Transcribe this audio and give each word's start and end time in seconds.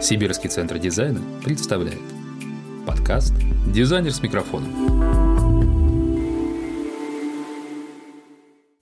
Сибирский 0.00 0.48
центр 0.48 0.78
дизайна 0.78 1.20
представляет 1.44 2.00
подкаст 2.86 3.34
«Дизайнер 3.66 4.12
с 4.12 4.22
микрофоном». 4.22 4.72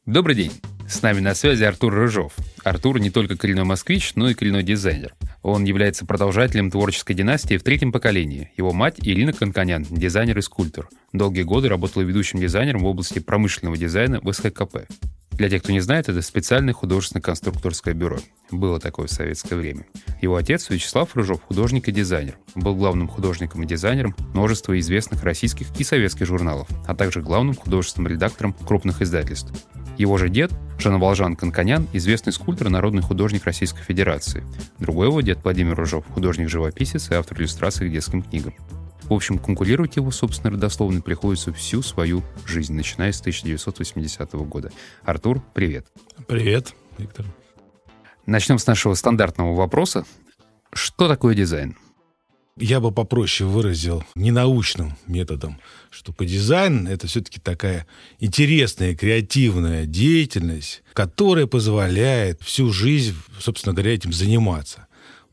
Добрый 0.06 0.36
день! 0.36 0.52
С 0.88 1.02
нами 1.02 1.18
на 1.18 1.34
связи 1.34 1.64
Артур 1.64 1.92
Рыжов. 1.92 2.34
Артур 2.62 3.00
не 3.00 3.10
только 3.10 3.36
коренной 3.36 3.64
москвич, 3.64 4.12
но 4.14 4.30
и 4.30 4.34
коренной 4.34 4.62
дизайнер. 4.62 5.16
Он 5.42 5.64
является 5.64 6.06
продолжателем 6.06 6.70
творческой 6.70 7.14
династии 7.14 7.57
в 7.57 7.64
третьем 7.64 7.91
поколении. 7.91 8.53
Его 8.57 8.73
мать 8.73 8.96
Ирина 8.98 9.32
Конканян, 9.32 9.85
дизайнер 9.91 10.39
и 10.39 10.43
скульптор. 10.43 10.89
Долгие 11.12 11.43
годы 11.43 11.69
работала 11.69 12.05
ведущим 12.05 12.39
дизайнером 12.39 12.82
в 12.82 12.87
области 12.87 13.19
промышленного 13.19 13.77
дизайна 13.77 14.21
в 14.23 14.32
СХКП. 14.32 14.87
Для 15.39 15.48
тех, 15.48 15.62
кто 15.62 15.70
не 15.70 15.79
знает, 15.79 16.09
это 16.09 16.20
специальное 16.20 16.75
художественно-конструкторское 16.75 17.95
бюро. 17.95 18.18
Было 18.50 18.80
такое 18.80 19.07
в 19.07 19.12
советское 19.12 19.54
время. 19.54 19.86
Его 20.21 20.34
отец 20.34 20.68
Вячеслав 20.68 21.14
Рыжов, 21.14 21.41
художник 21.43 21.86
и 21.86 21.93
дизайнер. 21.93 22.36
Был 22.57 22.75
главным 22.75 23.07
художником 23.07 23.62
и 23.62 23.67
дизайнером 23.67 24.17
множества 24.35 24.76
известных 24.81 25.22
российских 25.22 25.68
и 25.79 25.85
советских 25.85 26.26
журналов, 26.26 26.67
а 26.89 26.96
также 26.96 27.22
главным 27.22 27.54
художественным 27.54 28.11
редактором 28.11 28.53
крупных 28.53 29.00
издательств. 29.00 29.53
Его 29.96 30.18
же 30.18 30.29
дед, 30.29 30.50
Жанавалжан 30.81 31.36
Конканян, 31.36 31.86
известный 31.93 32.33
скульптор 32.33 32.67
и 32.67 32.70
народный 32.70 33.03
художник 33.03 33.45
Российской 33.45 33.84
Федерации. 33.84 34.45
Другой 34.81 35.06
его 35.06 35.20
дед 35.20 35.39
Владимир 35.45 35.77
Рыжов, 35.77 36.05
художник-живописец 36.09 37.12
и 37.12 37.14
автор 37.14 37.39
иллюстраций 37.39 37.89
к 37.89 37.92
детским 37.92 38.23
книгам. 38.23 38.55
В 39.08 39.14
общем, 39.14 39.39
конкурировать 39.39 39.97
его, 39.97 40.11
собственно, 40.11 40.50
родословно 40.53 41.00
приходится 41.00 41.50
всю 41.50 41.80
свою 41.80 42.22
жизнь, 42.44 42.75
начиная 42.75 43.11
с 43.11 43.20
1980 43.20 44.33
года. 44.34 44.70
Артур, 45.03 45.42
привет. 45.55 45.86
Привет, 46.27 46.75
Виктор. 46.98 47.25
Начнем 48.27 48.58
с 48.58 48.67
нашего 48.67 48.92
стандартного 48.92 49.55
вопроса. 49.55 50.05
Что 50.75 51.08
такое 51.08 51.34
дизайн? 51.34 51.75
Я 52.58 52.81
бы 52.81 52.92
попроще 52.92 53.48
выразил 53.48 54.05
ненаучным 54.14 54.98
методом, 55.06 55.59
что 55.91 56.12
по 56.12 56.27
дизайн 56.27 56.86
это 56.86 57.06
все-таки 57.06 57.41
такая 57.41 57.86
интересная, 58.19 58.95
креативная 58.95 59.86
деятельность, 59.86 60.83
которая 60.92 61.47
позволяет 61.47 62.42
всю 62.42 62.70
жизнь, 62.73 63.14
собственно 63.39 63.75
говоря, 63.75 63.95
этим 63.95 64.12
заниматься 64.12 64.88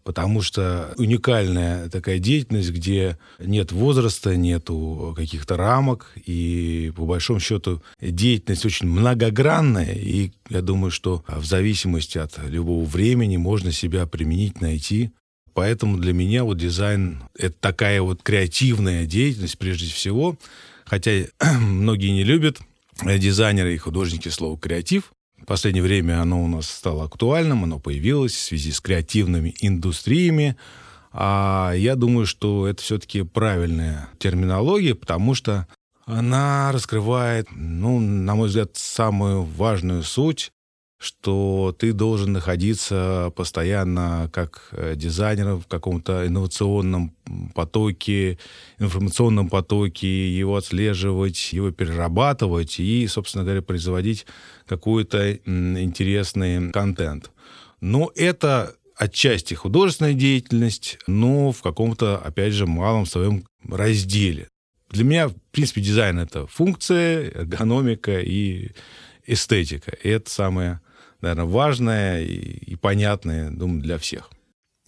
потому 0.06 0.44
что 0.44 0.94
уникальная 0.98 1.90
такая 1.90 2.20
деятельность, 2.20 2.70
где 2.70 3.18
нет 3.40 3.72
возраста, 3.72 4.38
нету 4.38 5.14
каких-то 5.18 5.58
рамок, 5.58 6.14
и 6.26 6.94
по 6.96 7.06
большому 7.06 7.40
счету 7.40 7.82
деятельность 8.00 8.66
очень 8.66 8.88
многогранная, 8.88 9.94
и 9.94 10.32
я 10.50 10.62
думаю, 10.62 10.92
что 10.92 11.26
в 11.28 11.44
зависимости 11.44 12.20
от 12.20 12.38
любого 12.48 12.86
времени 12.86 13.36
можно 13.38 13.72
себя 13.72 14.06
применить, 14.06 14.62
найти. 14.62 15.12
Поэтому 15.54 15.98
для 15.98 16.14
меня 16.14 16.44
вот 16.44 16.60
дизайн— 16.60 17.24
это 17.38 17.56
такая 17.60 18.02
вот 18.02 18.22
креативная 18.22 19.06
деятельность 19.06 19.58
прежде 19.58 19.88
всего, 19.88 20.38
хотя 20.86 21.12
многие 21.60 22.12
не 22.12 22.24
любят 22.24 22.60
дизайнеры 23.04 23.74
и 23.74 23.78
художники 23.78 24.30
слово 24.30 24.58
«креатив», 24.60 25.15
в 25.46 25.48
последнее 25.48 25.84
время 25.84 26.24
оно 26.24 26.44
у 26.44 26.48
нас 26.48 26.68
стало 26.68 27.04
актуальным, 27.04 27.66
оно 27.66 27.78
появилось 27.78 28.34
в 28.34 28.42
связи 28.42 28.72
с 28.72 28.82
креативными 28.82 29.54
индустриями. 29.60 30.58
А 31.12 31.72
я 31.76 31.96
думаю, 31.96 32.26
что 32.26 32.68
это 32.68 32.82
все-таки 32.82 33.22
правильная 33.22 34.10
терминология, 34.18 34.96
потому 34.96 35.36
что 35.36 35.68
она 36.08 36.72
раскрывает, 36.72 37.48
ну, 37.52 38.00
на 38.00 38.34
мой 38.34 38.48
взгляд, 38.48 38.72
самую 38.74 39.44
важную 39.44 40.02
суть 40.02 40.52
что 41.06 41.76
ты 41.78 41.94
должен 41.94 42.34
находиться 42.34 43.32
постоянно 43.36 44.30
как 44.34 44.70
э, 44.72 44.96
дизайнер 44.96 45.56
в 45.56 45.68
каком-то 45.68 46.26
инновационном 46.26 47.16
потоке, 47.54 48.40
информационном 48.80 49.50
потоке, 49.50 50.36
его 50.36 50.56
отслеживать, 50.56 51.54
его 51.54 51.70
перерабатывать 51.72 52.80
и, 52.80 53.06
собственно 53.08 53.44
говоря, 53.44 53.62
производить 53.62 54.26
какой-то 54.66 55.34
интересный 55.34 56.72
контент. 56.72 57.32
Но 57.82 58.12
это 58.16 58.76
отчасти 58.96 59.54
художественная 59.54 60.14
деятельность, 60.14 60.98
но 61.06 61.52
в 61.52 61.62
каком-то, 61.62 62.18
опять 62.18 62.54
же, 62.54 62.66
малом 62.66 63.06
своем 63.06 63.46
разделе. 63.64 64.48
Для 64.90 65.04
меня, 65.04 65.28
в 65.28 65.36
принципе, 65.52 65.82
дизайн— 65.82 66.20
это 66.20 66.48
функция, 66.48 67.30
эргономика 67.30 68.20
и 68.20 68.72
эстетика. 69.28 69.92
И 70.04 70.10
это 70.10 70.30
самое 70.30 70.82
наверное, 71.26 71.52
важное 71.52 72.22
и, 72.22 72.36
и 72.36 72.76
понятное, 72.76 73.50
думаю, 73.50 73.82
для 73.82 73.98
всех. 73.98 74.30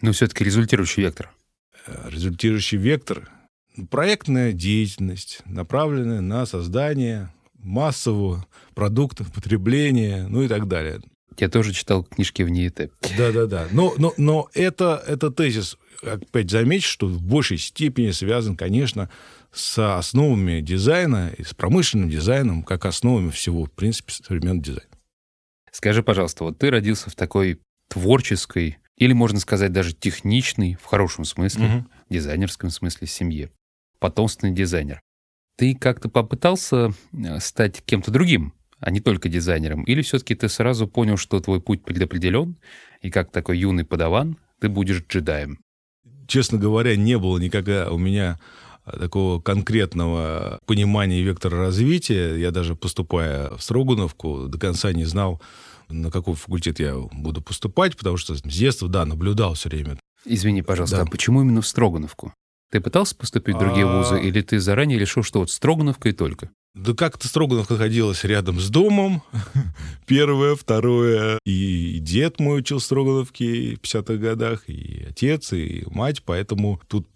Но 0.02 0.12
все-таки 0.12 0.44
результирующий 0.44 1.04
вектор. 1.04 1.32
Э, 1.88 2.10
результирующий 2.10 2.78
вектор— 2.78 3.30
проектная 3.90 4.52
деятельность, 4.52 5.42
направленная 5.46 6.22
на 6.22 6.46
создание 6.46 7.32
массового 7.58 8.46
продукта, 8.76 9.26
потребления, 9.26 10.28
ну 10.30 10.44
и 10.44 10.48
так 10.48 10.68
далее. 10.68 11.02
Я 11.38 11.50
тоже 11.50 11.74
читал 11.74 12.04
книжки 12.04 12.42
в 12.42 12.50
НИИТ. 12.50 12.92
Да-да-да. 13.18 13.68
Но, 13.72 13.94
но, 13.98 14.14
но 14.18 14.50
это, 14.54 15.04
это 15.08 15.30
тезис, 15.30 15.78
опять 16.02 16.50
замечу, 16.50 16.88
что 16.88 17.08
в 17.08 17.22
большей 17.22 17.58
степени 17.58 18.12
связан, 18.12 18.56
конечно, 18.56 19.10
с 19.52 19.98
основами 19.98 20.62
дизайна 20.62 21.32
и 21.38 21.44
с 21.44 21.54
промышленным 21.54 22.10
дизайном, 22.10 22.64
как 22.64 22.86
основами 22.86 23.30
всего, 23.30 23.66
в 23.66 23.72
принципе, 23.72 24.14
современного 24.14 24.64
дизайна. 24.64 24.87
Скажи, 25.72 26.04
пожалуйста, 26.04 26.44
вот 26.44 26.58
ты 26.58 26.70
родился 26.70 27.10
в 27.10 27.16
такой 27.16 27.60
творческой, 27.90 28.78
или, 28.98 29.14
можно 29.14 29.40
сказать, 29.40 29.72
даже 29.72 29.94
техничной, 29.94 30.76
в 30.82 30.86
хорошем 30.86 31.26
смысле, 31.26 31.66
угу. 31.66 31.86
дизайнерском 32.10 32.70
смысле, 32.70 33.08
семье. 33.08 33.52
Потомственный 34.00 34.54
дизайнер. 34.54 35.02
Ты 35.58 35.76
как-то 35.76 36.10
попытался 36.10 36.94
э, 37.14 37.40
стать 37.40 37.82
кем-то 37.84 38.12
другим, 38.12 38.54
а 38.80 38.92
не 38.92 39.00
только 39.00 39.30
дизайнером? 39.30 39.84
Или 39.84 40.02
все-таки 40.02 40.36
ты 40.36 40.50
сразу 40.50 40.88
понял, 40.88 41.18
что 41.18 41.40
твой 41.40 41.62
путь 41.62 41.84
предопределен, 41.84 42.58
и 43.02 43.10
как 43.10 43.32
такой 43.32 43.58
юный 43.58 43.86
подаван 43.86 44.38
ты 44.60 44.70
будешь 44.70 45.04
джедаем? 45.08 45.60
Честно 46.28 46.58
говоря, 46.58 46.96
не 46.96 47.18
было 47.18 47.38
никогда 47.38 47.92
у 47.92 47.98
меня 47.98 48.38
такого 49.00 49.42
конкретного 49.42 50.60
понимания 50.66 51.22
вектора 51.22 51.58
развития. 51.58 52.36
Я 52.36 52.52
даже 52.52 52.76
поступая 52.76 53.56
в 53.56 53.62
Строгановку 53.62 54.48
до 54.48 54.58
конца 54.58 54.94
не 54.94 55.06
знал, 55.06 55.42
на 55.90 56.12
какой 56.12 56.36
факультет 56.36 56.80
я 56.80 56.96
буду 56.96 57.42
поступать, 57.42 57.98
потому 57.98 58.18
что 58.18 58.36
с 58.36 58.42
детства, 58.42 58.88
да, 58.88 59.06
наблюдал 59.06 59.54
все 59.54 59.70
время. 59.70 59.98
Извини, 60.26 60.62
пожалуйста, 60.62 60.98
да. 60.98 61.04
а 61.04 61.06
почему 61.06 61.42
именно 61.42 61.62
в 61.62 61.68
Строгановку? 61.68 62.34
Ты 62.70 62.82
пытался 62.82 63.16
поступить 63.16 63.56
в 63.56 63.60
другие 63.60 63.88
а... 63.88 63.98
вузы, 63.98 64.22
или 64.22 64.42
ты 64.42 64.60
заранее 64.60 65.00
решил, 65.00 65.24
что 65.24 65.40
вот 65.40 65.52
Строгановка 65.52 66.10
и 66.10 66.14
только? 66.14 66.50
Да 66.76 66.94
как-то 66.94 67.28
Строгановка 67.28 67.74
находилась 67.74 68.24
рядом 68.24 68.60
с 68.60 68.70
домом. 68.70 69.24
Первое, 70.06 70.56
второе. 70.56 71.40
И 71.46 71.98
дед 72.00 72.40
мой 72.40 72.60
учил 72.60 72.80
в 72.80 72.84
Строгановке 72.84 73.76
в 73.76 73.82
50-х 73.82 74.16
годах, 74.16 74.70
и 74.70 75.06
отец, 75.10 75.54
и 75.54 75.86
мать. 75.90 76.22
Поэтому 76.24 76.80
тут 76.88 77.08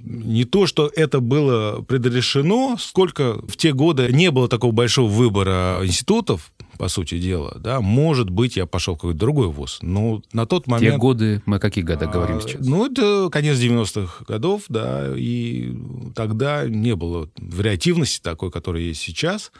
не 0.00 0.44
то, 0.44 0.66
что 0.66 0.90
это 0.94 1.20
было 1.20 1.82
предрешено, 1.82 2.76
сколько 2.78 3.34
в 3.46 3.56
те 3.56 3.72
годы 3.72 4.12
не 4.12 4.30
было 4.30 4.48
такого 4.48 4.72
большого 4.72 5.08
выбора 5.08 5.80
институтов, 5.82 6.52
по 6.76 6.88
сути 6.88 7.18
дела, 7.18 7.56
да, 7.58 7.80
может 7.80 8.30
быть, 8.30 8.56
я 8.56 8.66
пошел 8.66 8.94
в 8.94 8.98
какой-то 8.98 9.18
другой 9.18 9.48
вуз. 9.48 9.78
Но 9.82 10.22
на 10.32 10.46
тот 10.46 10.66
момент... 10.66 10.94
Те 10.94 10.98
годы, 10.98 11.42
мы 11.46 11.56
о 11.56 11.58
каких 11.58 11.84
годах 11.84 12.12
говорим 12.12 12.36
а, 12.36 12.40
сейчас? 12.40 12.66
Ну, 12.66 12.86
это 12.86 13.28
конец 13.30 13.56
90-х 13.58 14.24
годов, 14.26 14.64
да, 14.68 15.12
и 15.16 15.74
тогда 16.14 16.66
не 16.66 16.94
было 16.94 17.28
вариативности 17.38 18.20
такой, 18.22 18.50
которая 18.50 18.82
есть 18.82 19.00
сейчас. 19.00 19.52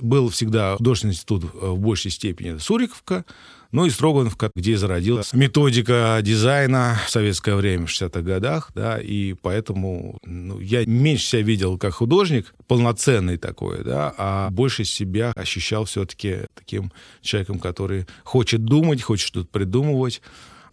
Был 0.00 0.30
всегда 0.30 0.76
художественный 0.76 1.12
институт 1.12 1.44
в 1.52 1.78
большей 1.78 2.10
степени 2.10 2.56
Суриковка, 2.56 3.24
ну 3.72 3.86
и 3.86 3.90
Строгановка, 3.90 4.50
где 4.54 4.76
зародилась 4.76 5.32
методика 5.32 6.18
дизайна 6.22 7.00
в 7.06 7.10
советское 7.10 7.56
время, 7.56 7.86
в 7.86 7.90
60-х 7.90 8.20
годах, 8.20 8.70
да, 8.74 8.98
и 9.00 9.32
поэтому 9.32 10.18
ну, 10.24 10.60
я 10.60 10.84
меньше 10.84 11.24
себя 11.24 11.42
видел 11.42 11.78
как 11.78 11.94
художник, 11.94 12.54
полноценный 12.68 13.38
такой, 13.38 13.82
да, 13.82 14.14
а 14.16 14.50
больше 14.50 14.84
себя 14.84 15.32
ощущал 15.34 15.86
все-таки 15.86 16.42
таким 16.54 16.92
человеком, 17.22 17.58
который 17.58 18.06
хочет 18.24 18.64
думать, 18.64 19.02
хочет 19.02 19.26
что-то 19.26 19.48
придумывать, 19.48 20.22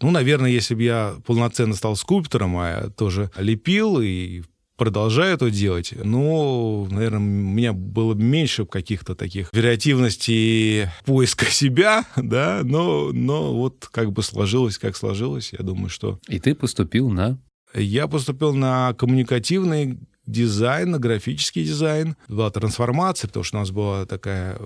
ну, 0.02 0.10
наверное, 0.10 0.50
если 0.50 0.74
бы 0.74 0.82
я 0.82 1.16
полноценно 1.26 1.74
стал 1.74 1.94
скульптором, 1.94 2.56
а 2.56 2.68
я 2.68 2.88
тоже 2.88 3.30
лепил 3.36 4.00
и 4.00 4.42
продолжаю 4.80 5.34
это 5.34 5.50
делать, 5.50 5.92
но, 6.02 6.88
наверное, 6.90 7.18
у 7.18 7.22
меня 7.22 7.74
было 7.74 8.14
меньше 8.14 8.64
каких-то 8.64 9.14
таких 9.14 9.50
вариативностей 9.52 10.86
поиска 11.04 11.44
себя, 11.50 12.06
да, 12.16 12.62
но, 12.64 13.10
но 13.12 13.54
вот 13.54 13.86
как 13.92 14.10
бы 14.12 14.22
сложилось, 14.22 14.78
как 14.78 14.96
сложилось, 14.96 15.52
я 15.52 15.62
думаю, 15.62 15.90
что... 15.90 16.18
И 16.28 16.40
ты 16.40 16.54
поступил 16.54 17.10
на... 17.10 17.38
Я 17.74 18.08
поступил 18.08 18.54
на 18.54 18.94
коммуникативный 18.94 19.98
дизайн, 20.26 20.92
на 20.92 20.98
графический 20.98 21.62
дизайн. 21.62 22.16
Была 22.26 22.50
трансформация, 22.50 23.28
потому 23.28 23.44
что 23.44 23.58
у 23.58 23.60
нас 23.60 23.70
была 23.70 24.06
такая, 24.06 24.58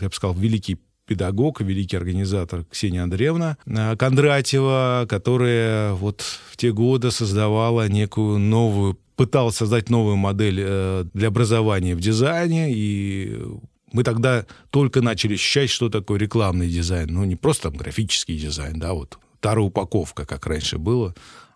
я 0.00 0.08
бы 0.08 0.14
сказал, 0.14 0.34
великий 0.34 0.80
педагог 1.06 1.60
великий 1.60 1.96
организатор 1.96 2.64
Ксения 2.64 3.02
Андреевна 3.02 3.56
э, 3.66 3.96
Кондратьева, 3.96 5.06
которая 5.08 5.94
вот 5.94 6.20
в 6.20 6.56
те 6.56 6.72
годы 6.72 7.10
создавала 7.10 7.88
некую 7.88 8.38
новую, 8.38 8.98
пыталась 9.22 9.54
создать 9.54 9.88
новую 9.88 10.16
модель 10.16 10.58
э, 10.60 11.04
для 11.14 11.28
образования 11.28 11.94
в 11.94 12.00
дизайне, 12.00 12.72
и 12.74 13.40
мы 13.92 14.02
тогда 14.02 14.46
только 14.70 15.00
начали 15.00 15.34
ощущать, 15.34 15.70
что 15.70 15.88
такое 15.88 16.18
рекламный 16.18 16.68
дизайн. 16.68 17.08
Ну, 17.08 17.22
не 17.22 17.36
просто 17.36 17.70
там 17.70 17.78
графический 17.78 18.36
дизайн, 18.36 18.80
да, 18.80 18.94
вот 18.94 19.20
вторая 19.38 19.64
упаковка, 19.64 20.26
как 20.26 20.44
раньше 20.48 20.78
было, 20.78 21.14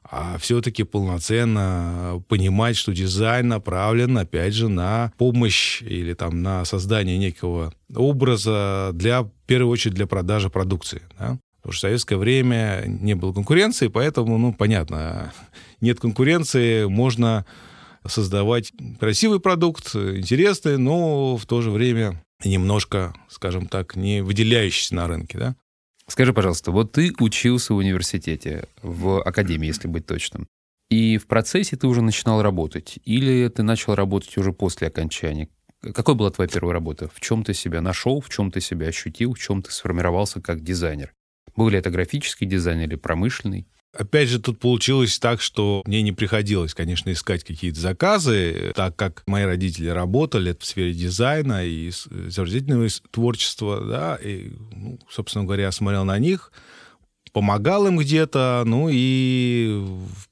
а 0.09 0.39
все-таки 0.39 0.85
полноценно 0.85 2.23
понимать, 2.29 2.77
что 2.77 2.93
дизайн 2.93 3.49
направлен, 3.49 4.17
опять 4.17 4.55
же, 4.55 4.69
на 4.69 5.13
помощь 5.19 5.83
или 5.83 6.15
там 6.15 6.43
на 6.43 6.65
создание 6.65 7.19
некого 7.19 7.75
образа 7.93 8.91
для, 8.95 9.23
в 9.23 9.31
первую 9.47 9.73
очередь, 9.73 9.97
для 9.97 10.07
продажи 10.07 10.51
продукции. 10.51 11.03
Да? 11.19 11.37
Потому 11.63 11.73
что 11.73 11.73
в 11.73 11.89
советское 11.89 12.17
время 12.17 12.85
не 12.87 13.15
было 13.15 13.33
конкуренции, 13.33 13.89
поэтому, 13.89 14.39
ну, 14.39 14.53
понятно, 14.53 15.33
нет 15.81 16.01
конкуренции, 16.01 16.85
можно 16.87 17.45
создавать 18.07 18.73
красивый 19.01 19.41
продукт, 19.41 19.95
интересный, 19.95 20.79
но 20.79 21.37
в 21.37 21.47
то 21.47 21.63
же 21.63 21.71
время 21.71 22.23
немножко, 22.45 23.15
скажем 23.29 23.67
так, 23.67 23.97
не 23.97 24.23
выделяющийся 24.23 24.95
на 24.95 25.09
рынке, 25.09 25.39
да? 25.39 25.57
Скажи, 26.09 26.33
пожалуйста, 26.33 26.71
вот 26.71 26.93
ты 26.93 27.13
учился 27.19 27.75
в 27.75 27.79
университете, 27.79 28.69
в 28.83 29.21
академии, 29.23 29.67
если 29.67 29.89
быть 29.89 30.07
точным, 30.07 30.47
и 30.89 31.19
в 31.19 31.27
процессе 31.27 31.77
ты 31.77 31.89
уже 31.89 32.01
начинал 32.01 32.43
работать, 32.43 32.99
или 33.05 33.49
ты 33.49 33.63
начал 33.65 33.95
работать 33.95 34.37
уже 34.39 34.53
после 34.53 34.87
окончания? 34.87 35.49
Какой 35.95 36.15
была 36.15 36.31
твоя 36.31 36.49
первая 36.49 36.75
работа? 36.75 37.09
В 37.13 37.21
чем 37.21 37.43
ты 37.43 37.55
себя 37.55 37.81
нашел, 37.81 38.21
в 38.21 38.29
чем 38.29 38.51
ты 38.51 38.61
себя 38.61 38.89
ощутил, 38.89 39.35
в 39.35 39.39
чем 39.39 39.63
ты 39.63 39.73
сформировался 39.73 40.41
как 40.41 40.63
дизайнер? 40.63 41.13
Был 41.57 41.69
ли 41.69 41.79
это 41.79 41.91
графический 41.91 42.47
дизайн 42.47 42.81
или 42.81 42.95
промышленный? 42.95 43.67
Опять 43.99 44.29
же, 44.29 44.39
тут 44.39 44.59
получилось 44.59 45.19
так, 45.19 45.41
что 45.41 45.83
мне 45.87 46.03
не 46.03 46.13
приходилось, 46.13 46.75
конечно, 46.75 47.11
искать 47.11 47.45
какие-то 47.45 47.81
заказы, 47.81 48.73
так 48.75 48.95
как 48.95 49.23
мои 49.27 49.45
родители 49.45 49.89
работали 49.89 50.57
в 50.59 50.65
сфере 50.65 50.93
дизайна 50.93 51.65
и 51.65 51.89
изобразительного 51.89 52.89
творчества, 53.11 53.81
да, 53.81 54.17
и, 54.17 54.53
ну, 54.73 54.99
собственно 55.09 55.45
говоря, 55.45 55.65
я 55.65 55.73
смотрел 55.73 56.05
на 56.05 56.19
них, 56.19 56.53
помогал 57.37 57.87
им 57.87 57.99
где-то, 57.99 58.63
ну 58.65 58.89
и 58.91 59.85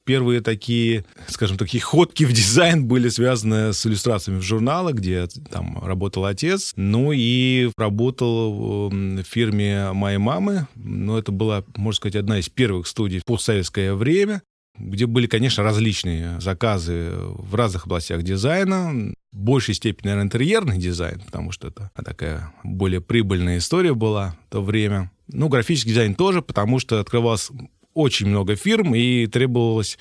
первые 0.06 0.40
такие, 0.40 1.04
скажем, 1.28 1.58
такие 1.58 1.82
ходки 1.82 2.24
в 2.24 2.32
дизайн 2.32 2.86
были 2.86 3.10
связаны 3.10 3.74
с 3.74 3.86
иллюстрациями 3.86 4.38
в 4.38 4.42
журналах, 4.42 4.94
где 4.94 5.26
там 5.50 5.84
работал 5.84 6.24
отец, 6.24 6.72
ну 6.76 7.12
и 7.12 7.70
работал 7.76 8.88
в 8.88 9.22
фирме 9.24 9.92
моей 9.92 10.16
мамы, 10.16 10.66
ну 10.76 11.18
это 11.18 11.30
была, 11.30 11.62
можно 11.76 11.96
сказать, 11.98 12.16
одна 12.16 12.38
из 12.38 12.48
первых 12.48 12.86
студий 12.86 13.18
в 13.18 13.26
постсоветское 13.26 13.92
время, 13.92 14.40
где 14.78 15.04
были, 15.04 15.26
конечно, 15.26 15.62
различные 15.62 16.40
заказы 16.40 17.10
в 17.14 17.54
разных 17.54 17.84
областях 17.84 18.22
дизайна, 18.22 19.12
в 19.30 19.38
большей 19.38 19.74
степени, 19.74 20.06
наверное, 20.06 20.24
интерьерный 20.24 20.78
дизайн, 20.78 21.20
потому 21.20 21.52
что 21.52 21.68
это 21.68 21.90
такая 22.02 22.54
более 22.62 23.02
прибыльная 23.02 23.58
история 23.58 23.92
была 23.92 24.38
в 24.48 24.52
то 24.52 24.62
время. 24.62 25.10
Ну, 25.28 25.48
графический 25.48 25.90
дизайн 25.92 26.14
тоже, 26.14 26.42
потому 26.42 26.78
что 26.78 27.00
открывалось 27.00 27.50
очень 27.94 28.26
много 28.26 28.56
фирм 28.56 28.94
и 28.94 29.26
требовалось 29.26 29.98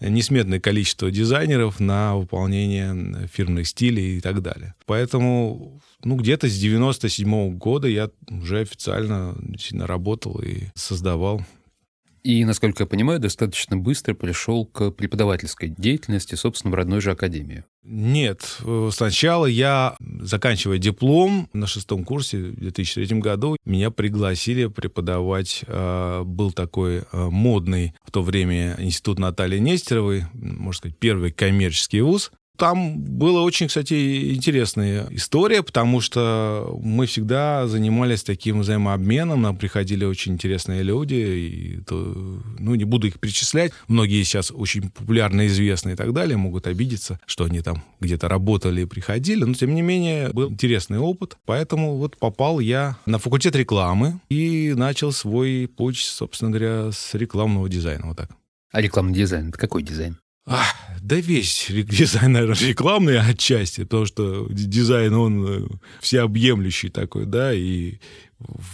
несметное 0.00 0.60
количество 0.60 1.10
дизайнеров 1.10 1.80
на 1.80 2.16
выполнение 2.16 3.28
фирменных 3.32 3.68
стилей 3.68 4.18
и 4.18 4.20
так 4.20 4.42
далее. 4.42 4.74
Поэтому, 4.86 5.80
ну, 6.04 6.16
где-то 6.16 6.48
с 6.48 6.58
97 6.58 7.28
-го 7.28 7.50
года 7.50 7.88
я 7.88 8.10
уже 8.28 8.60
официально 8.60 9.36
сильно 9.58 9.86
работал 9.86 10.40
и 10.42 10.64
создавал 10.74 11.42
и, 12.22 12.44
насколько 12.44 12.84
я 12.84 12.86
понимаю, 12.86 13.18
достаточно 13.18 13.76
быстро 13.76 14.14
пришел 14.14 14.64
к 14.64 14.90
преподавательской 14.92 15.68
деятельности, 15.68 16.36
собственно, 16.36 16.70
в 16.70 16.74
родной 16.74 17.00
же 17.00 17.10
академии. 17.10 17.64
Нет, 17.82 18.58
сначала 18.92 19.46
я, 19.46 19.96
заканчивая 20.20 20.78
диплом 20.78 21.48
на 21.52 21.66
шестом 21.66 22.04
курсе 22.04 22.38
в 22.38 22.60
2003 22.60 23.18
году, 23.18 23.56
меня 23.64 23.90
пригласили 23.90 24.66
преподавать. 24.66 25.64
А, 25.66 26.22
был 26.22 26.52
такой 26.52 27.02
а, 27.10 27.28
модный 27.28 27.94
в 28.04 28.12
то 28.12 28.22
время 28.22 28.76
институт 28.78 29.18
Натальи 29.18 29.58
Нестеровой, 29.58 30.26
можно 30.32 30.78
сказать, 30.78 30.98
первый 30.98 31.32
коммерческий 31.32 32.02
вуз. 32.02 32.30
Там 32.62 33.00
была 33.00 33.42
очень, 33.42 33.66
кстати, 33.66 34.34
интересная 34.34 35.08
история, 35.10 35.64
потому 35.64 36.00
что 36.00 36.78
мы 36.80 37.06
всегда 37.06 37.66
занимались 37.66 38.22
таким 38.22 38.60
взаимообменом, 38.60 39.42
нам 39.42 39.56
приходили 39.56 40.04
очень 40.04 40.34
интересные 40.34 40.84
люди, 40.84 41.14
и 41.14 41.80
то, 41.80 41.96
ну, 42.60 42.76
не 42.76 42.84
буду 42.84 43.08
их 43.08 43.18
перечислять, 43.18 43.72
многие 43.88 44.22
сейчас 44.22 44.52
очень 44.52 44.90
популярны, 44.90 45.48
известны 45.48 45.90
и 45.90 45.96
так 45.96 46.12
далее, 46.12 46.36
могут 46.36 46.68
обидеться, 46.68 47.18
что 47.26 47.46
они 47.46 47.62
там 47.62 47.82
где-то 47.98 48.28
работали 48.28 48.82
и 48.82 48.86
приходили, 48.86 49.42
но, 49.42 49.54
тем 49.54 49.74
не 49.74 49.82
менее, 49.82 50.28
был 50.28 50.48
интересный 50.52 51.00
опыт, 51.00 51.38
поэтому 51.44 51.96
вот 51.96 52.16
попал 52.16 52.60
я 52.60 52.96
на 53.06 53.18
факультет 53.18 53.56
рекламы 53.56 54.20
и 54.28 54.72
начал 54.76 55.10
свой 55.10 55.66
путь, 55.66 55.98
собственно 55.98 56.52
говоря, 56.52 56.92
с 56.92 57.12
рекламного 57.14 57.68
дизайна, 57.68 58.06
вот 58.06 58.18
так. 58.18 58.30
А 58.70 58.80
рекламный 58.80 59.14
дизайн— 59.14 59.48
это 59.50 59.58
какой 59.58 59.82
дизайн? 59.82 60.21
Да 60.46 61.16
весь 61.16 61.66
дизайн, 61.70 62.32
наверное, 62.32 62.68
рекламный 62.68 63.18
отчасти, 63.18 63.82
потому 63.82 64.06
что 64.06 64.46
дизайн, 64.50 65.14
он 65.14 65.46
э, 65.46 65.66
всеобъемлющий 66.00 66.90
такой, 66.90 67.26
да, 67.26 67.52
и 67.52 67.98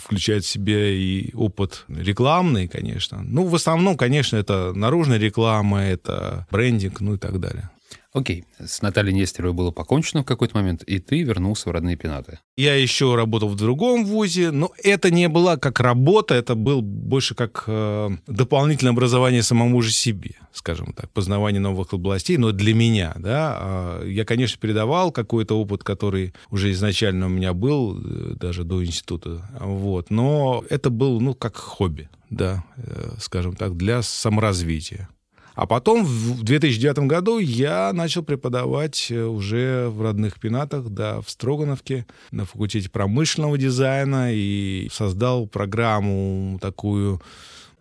включает 0.05 0.45
в 0.45 0.49
себя 0.49 0.91
и 0.91 1.35
опыт 1.35 1.85
рекламный, 1.89 2.69
конечно. 2.69 3.23
Ну, 3.23 3.45
в 3.45 3.55
основном, 3.55 3.97
конечно, 3.97 4.37
это 4.37 4.73
наружная 4.75 5.19
реклама, 5.19 5.83
это 5.83 6.47
брендинг, 6.51 7.01
ну 7.01 7.15
и 7.15 7.19
так 7.19 7.41
далее. 7.41 7.71
Окей, 8.15 8.45
с 8.59 8.81
Натальей 8.81 9.13
Нестеровой 9.13 9.55
было 9.55 9.71
покончено 9.71 10.23
в 10.23 10.27
какой-то 10.27 10.57
момент, 10.57 10.83
и 10.83 10.99
ты 10.99 11.23
вернулся 11.23 11.69
в 11.69 11.73
родные 11.73 11.97
пенаты. 11.97 12.39
Я 12.57 12.75
еще 12.75 13.15
работал 13.15 13.51
в 13.51 13.57
другом 13.57 14.07
вузе, 14.07 14.51
но 14.51 14.73
это 14.83 15.11
не 15.11 15.29
была 15.29 15.59
как 15.59 15.79
работа, 15.81 16.35
это 16.35 16.55
был 16.55 16.81
больше 16.81 17.35
как 17.35 17.65
э, 17.67 18.09
дополнительное 18.27 18.93
образование 18.93 19.43
самому 19.43 19.83
же 19.83 19.93
себе, 19.93 20.37
скажем 20.53 20.95
так, 20.95 21.11
познавание 21.11 21.61
новых 21.61 21.93
областей, 21.93 22.39
но 22.39 22.53
для 22.53 22.73
меня, 22.73 23.13
да. 23.19 23.99
Э, 24.01 24.09
я, 24.09 24.25
конечно, 24.25 24.59
передавал 24.59 25.13
какой-то 25.13 25.61
опыт, 25.61 25.85
который 25.85 26.33
уже 26.51 26.71
изначально 26.73 27.27
у 27.27 27.31
меня 27.31 27.53
был, 27.53 28.01
э, 28.01 28.35
даже 28.37 28.65
до 28.65 28.83
института, 28.83 29.51
вот, 29.61 30.09
но 30.09 30.65
это 30.71 30.89
был, 30.89 31.21
ну, 31.21 31.35
как 31.35 31.57
хобби, 31.57 32.09
да, 32.31 32.65
э, 32.79 33.17
скажем 33.21 33.55
так, 33.55 33.77
для 33.77 34.01
саморазвития. 34.01 35.11
А 35.59 35.67
потом 35.67 36.05
в 36.05 36.45
2009 36.45 37.01
году 37.09 37.41
я 37.41 37.93
начал 37.93 38.23
преподавать 38.23 39.09
э, 39.11 39.25
уже 39.25 39.89
в 39.89 40.03
родных 40.03 40.39
пенатах, 40.39 40.89
да, 40.89 41.21
в 41.21 41.29
Строгановке, 41.29 42.07
на 42.31 42.45
факультете 42.45 42.89
промышленного 42.89 43.59
дизайна 43.59 44.33
и 44.33 44.89
создал 44.93 45.49
программу 45.49 46.61
такую 46.63 47.21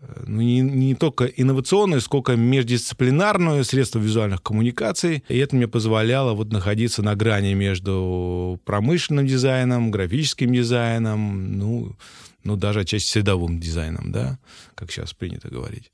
э, 0.02 0.24
ну, 0.26 0.42
не, 0.42 0.62
не 0.62 0.96
только 0.96 1.26
инновационную, 1.26 2.02
сколько 2.02 2.36
междисциплинарную 2.36 3.64
средство 3.64 4.00
визуальных 4.00 4.42
коммуникаций. 4.42 5.24
И 5.30 5.38
это 5.38 5.56
мне 5.56 5.68
позволяло 5.68 6.34
вот 6.34 6.52
находиться 6.52 7.04
на 7.04 7.14
грани 7.14 7.54
между 7.54 8.60
промышленным 8.66 9.28
дизайном, 9.28 9.92
графическим 9.92 10.52
дизайном, 10.52 11.60
ну, 11.60 11.96
ну 12.44 12.56
даже 12.56 12.80
отчасти 12.80 13.08
средовым 13.08 13.60
дизайном, 13.60 14.12
да, 14.12 14.40
как 14.74 14.90
сейчас 14.90 15.14
принято 15.14 15.50
говорить. 15.50 15.92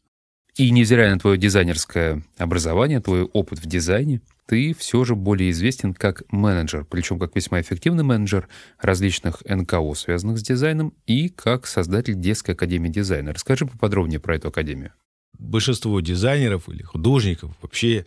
И 0.56 0.70
невзирая 0.70 1.12
на 1.12 1.20
твое 1.20 1.38
дизайнерское 1.38 2.22
образование, 2.38 3.00
твой 3.00 3.24
опыт 3.24 3.60
в 3.60 3.66
дизайне, 3.66 4.22
ты 4.46 4.76
все 4.76 5.04
же 5.04 5.16
более 5.16 5.50
известен 5.50 5.96
как 5.96 6.22
менеджер, 6.32 6.86
причем 6.86 7.18
как 7.18 7.36
весьма 7.36 7.60
эффективный 7.62 8.04
менеджер 8.04 8.48
различных 8.80 9.42
НКО, 9.46 9.96
связанных 9.96 10.38
с 10.38 10.44
дизайном, 10.44 10.94
и 11.08 11.30
как 11.30 11.66
создатель 11.66 12.14
детской 12.14 12.52
академии 12.52 12.90
дизайна. 12.90 13.34
Расскажи 13.34 13.66
поподробнее 13.66 14.20
про 14.20 14.36
эту 14.36 14.50
академию. 14.50 14.92
Большинство 15.40 16.00
дизайнеров 16.02 16.70
или 16.70 16.84
художников 16.84 17.52
вообще 17.64 18.06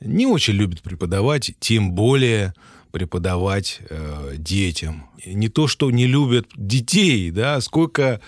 не 0.00 0.26
очень 0.26 0.54
любят 0.54 0.82
преподавать, 0.82 1.52
тем 1.60 1.92
более 1.92 2.52
преподавать 2.90 3.80
э, 3.88 4.34
детям. 4.36 5.08
Не 5.24 5.48
то, 5.48 5.66
что 5.66 5.90
не 5.90 6.06
любят 6.06 6.46
детей, 6.56 7.30
да, 7.30 7.60
сколько, 7.62 8.20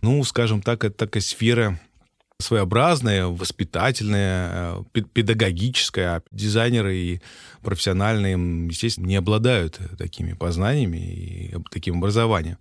ну, 0.00 0.22
скажем 0.22 0.62
так, 0.62 0.84
это 0.84 0.94
такая 0.96 1.22
сфера 1.22 1.80
своеобразная, 2.40 3.26
воспитательная, 3.26 4.84
э, 4.94 5.00
педагогическая. 5.12 6.16
А 6.16 6.22
дизайнеры 6.32 6.96
и 6.96 7.20
профессиональные, 7.62 8.32
естественно, 8.66 9.06
не 9.06 9.16
обладают 9.16 9.78
такими 9.98 10.32
познаниями 10.32 10.96
и 10.96 11.56
таким 11.70 11.98
образованием. 11.98 12.56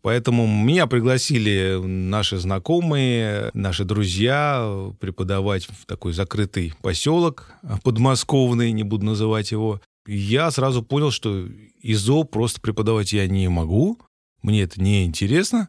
Поэтому 0.00 0.46
меня 0.46 0.86
пригласили 0.86 1.78
наши 1.82 2.38
знакомые, 2.38 3.50
наши 3.52 3.84
друзья 3.84 4.92
преподавать 5.00 5.66
в 5.66 5.86
такой 5.86 6.12
закрытый 6.12 6.72
поселок 6.82 7.52
подмосковный, 7.82 8.70
не 8.70 8.84
буду 8.84 9.04
называть 9.04 9.50
его. 9.50 9.80
Я 10.06 10.50
сразу 10.50 10.82
понял, 10.82 11.10
что 11.10 11.46
ИЗО 11.82 12.24
просто 12.24 12.60
преподавать 12.60 13.12
я 13.12 13.26
не 13.26 13.48
могу, 13.48 13.98
мне 14.42 14.62
это 14.62 14.80
не 14.80 15.04
интересно, 15.04 15.68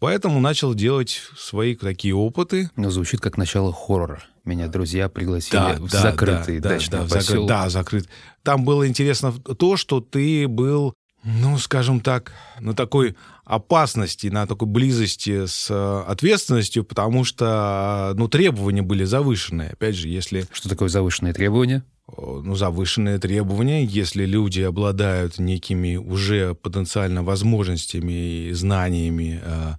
поэтому 0.00 0.40
начал 0.40 0.74
делать 0.74 1.20
свои 1.36 1.76
такие 1.76 2.14
опыты. 2.14 2.70
Но 2.74 2.90
звучит 2.90 3.20
как 3.20 3.36
начало 3.36 3.72
хоррора. 3.72 4.22
Меня 4.44 4.66
друзья 4.66 5.08
пригласили 5.08 5.52
да, 5.52 5.74
в 5.74 5.90
да, 5.90 6.00
закрытый 6.00 6.58
да, 6.58 6.70
дачный 6.70 6.98
да, 6.98 7.04
поселок. 7.04 7.48
Да, 7.48 7.68
закрыт. 7.68 8.08
Там 8.42 8.64
было 8.64 8.88
интересно 8.88 9.32
то, 9.32 9.76
что 9.76 10.00
ты 10.00 10.48
был, 10.48 10.94
ну, 11.22 11.58
скажем 11.58 12.00
так, 12.00 12.32
на 12.58 12.74
такой 12.74 13.16
опасности, 13.44 14.28
на 14.28 14.46
такой 14.46 14.68
близости 14.68 15.46
с 15.46 15.68
э, 15.70 16.02
ответственностью, 16.06 16.84
потому 16.84 17.24
что, 17.24 18.12
ну, 18.16 18.28
требования 18.28 18.82
были 18.82 19.04
завышенные. 19.04 19.70
Опять 19.70 19.96
же, 19.96 20.08
если... 20.08 20.46
Что 20.52 20.68
такое 20.68 20.88
завышенные 20.88 21.34
требования? 21.34 21.84
Ну, 22.16 22.54
завышенные 22.54 23.18
требования, 23.18 23.84
если 23.84 24.24
люди 24.24 24.60
обладают 24.60 25.38
некими 25.38 25.96
уже 25.96 26.54
потенциально 26.54 27.22
возможностями 27.22 28.48
и 28.48 28.52
знаниями 28.52 29.40
э, 29.42 29.72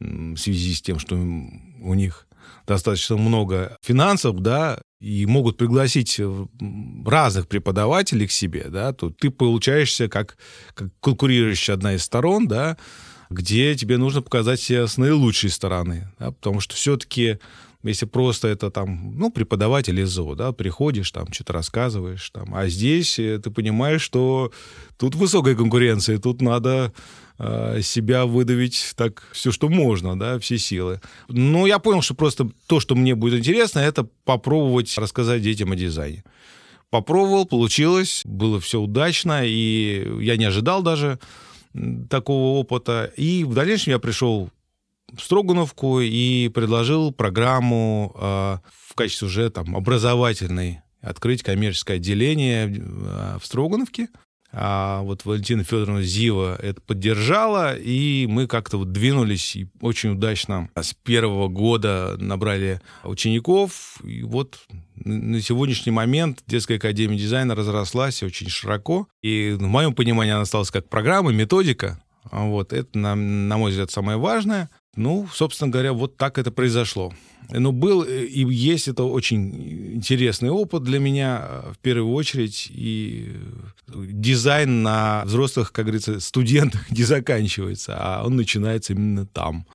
в 0.00 0.36
связи 0.36 0.74
с 0.74 0.82
тем, 0.82 0.98
что 0.98 1.16
у 1.16 1.94
них 1.94 2.26
достаточно 2.66 3.16
много 3.16 3.76
финансов, 3.82 4.40
да, 4.40 4.80
и 5.00 5.26
могут 5.26 5.56
пригласить 5.56 6.20
разных 7.06 7.48
преподавателей 7.48 8.26
к 8.26 8.32
себе, 8.32 8.66
да, 8.68 8.92
то 8.92 9.10
ты 9.10 9.30
получаешься 9.30 10.08
как, 10.08 10.36
как 10.74 10.88
конкурирующая 11.00 11.74
одна 11.74 11.94
из 11.94 12.02
сторон, 12.02 12.46
да, 12.48 12.76
где 13.30 13.74
тебе 13.74 13.96
нужно 13.96 14.22
показать 14.22 14.60
себя 14.60 14.86
с 14.86 14.96
наилучшей 14.96 15.50
стороны, 15.50 16.12
да, 16.18 16.32
потому 16.32 16.60
что 16.60 16.74
все-таки 16.74 17.38
если 17.88 18.06
просто 18.06 18.48
это 18.48 18.70
там, 18.70 19.12
ну, 19.16 19.30
преподаватель 19.30 20.00
ИЗО, 20.02 20.34
да, 20.34 20.52
приходишь, 20.52 21.10
там, 21.10 21.32
что-то 21.32 21.52
рассказываешь, 21.52 22.30
там, 22.30 22.54
а 22.54 22.68
здесь 22.68 23.18
э, 23.18 23.38
ты 23.38 23.50
понимаешь, 23.50 24.02
что 24.02 24.52
тут 24.96 25.14
высокая 25.14 25.54
конкуренция, 25.54 26.18
тут 26.18 26.40
надо 26.40 26.92
э, 27.38 27.80
себя 27.82 28.26
выдавить 28.26 28.92
так 28.96 29.26
все, 29.32 29.50
что 29.50 29.68
можно, 29.68 30.18
да, 30.18 30.38
все 30.38 30.58
силы. 30.58 31.00
Но 31.28 31.66
я 31.66 31.78
понял, 31.78 32.02
что 32.02 32.14
просто 32.14 32.50
то, 32.66 32.80
что 32.80 32.94
мне 32.94 33.14
будет 33.14 33.40
интересно, 33.40 33.80
это 33.80 34.06
попробовать 34.24 34.96
рассказать 34.98 35.42
детям 35.42 35.72
о 35.72 35.76
дизайне. 35.76 36.24
Попробовал, 36.90 37.44
получилось, 37.44 38.22
было 38.24 38.60
все 38.60 38.80
удачно, 38.80 39.42
и 39.44 40.08
я 40.20 40.36
не 40.36 40.46
ожидал 40.46 40.82
даже 40.82 41.18
такого 42.08 42.58
опыта. 42.58 43.12
И 43.16 43.44
в 43.44 43.54
дальнейшем 43.54 43.92
я 43.92 43.98
пришел 43.98 44.50
Строгановку 45.16 46.00
и 46.00 46.48
предложил 46.48 47.12
программу 47.12 48.12
э, 48.14 48.58
в 48.88 48.94
качестве 48.94 49.28
уже 49.28 49.50
там 49.50 49.76
образовательной 49.76 50.80
открыть 51.00 51.42
коммерческое 51.42 51.96
отделение 51.96 52.68
э, 52.68 53.38
в 53.40 53.46
Строгановке. 53.46 54.08
А 54.50 55.02
вот 55.02 55.26
Валентина 55.26 55.62
Федоровна 55.62 56.02
Зива 56.02 56.56
это 56.56 56.80
поддержала, 56.80 57.76
и 57.76 58.26
мы 58.26 58.46
как-то 58.46 58.78
вот 58.78 58.92
двинулись 58.92 59.56
и 59.56 59.68
очень 59.82 60.10
удачно 60.10 60.70
с 60.74 60.94
первого 60.94 61.48
года 61.48 62.16
набрали 62.18 62.80
учеников. 63.04 64.00
И 64.02 64.22
вот 64.22 64.58
на 64.94 65.40
сегодняшний 65.42 65.92
момент 65.92 66.42
детская 66.46 66.76
академия 66.76 67.18
дизайна 67.18 67.54
разрослась 67.54 68.22
очень 68.22 68.48
широко. 68.48 69.06
И 69.22 69.54
в 69.58 69.62
моем 69.62 69.94
понимании 69.94 70.32
она 70.32 70.42
осталась 70.42 70.70
как 70.70 70.88
программа, 70.88 71.30
методика. 71.30 72.02
Вот, 72.30 72.72
это, 72.72 72.98
на, 72.98 73.14
на 73.14 73.58
мой 73.58 73.70
взгляд, 73.70 73.90
самое 73.90 74.18
важное. 74.18 74.70
Ну, 74.96 75.28
собственно 75.32 75.70
говоря, 75.70 75.92
вот 75.92 76.16
так 76.16 76.38
это 76.38 76.50
произошло. 76.50 77.12
Но 77.50 77.72
был 77.72 78.04
э, 78.04 78.24
и 78.24 78.44
есть 78.52 78.88
это 78.88 79.04
очень 79.04 79.94
интересный 79.94 80.50
опыт 80.50 80.82
для 80.82 80.98
меня, 80.98 81.46
э, 81.48 81.72
в 81.72 81.78
первую 81.78 82.12
очередь, 82.12 82.68
и 82.70 83.32
дизайн 83.86 84.82
на 84.82 85.22
взрослых, 85.24 85.72
как 85.72 85.86
говорится, 85.86 86.20
студентах 86.20 86.90
не 86.90 87.04
заканчивается, 87.04 87.96
а 87.98 88.24
он 88.26 88.36
начинается 88.36 88.92
именно 88.92 89.24
там, 89.26 89.66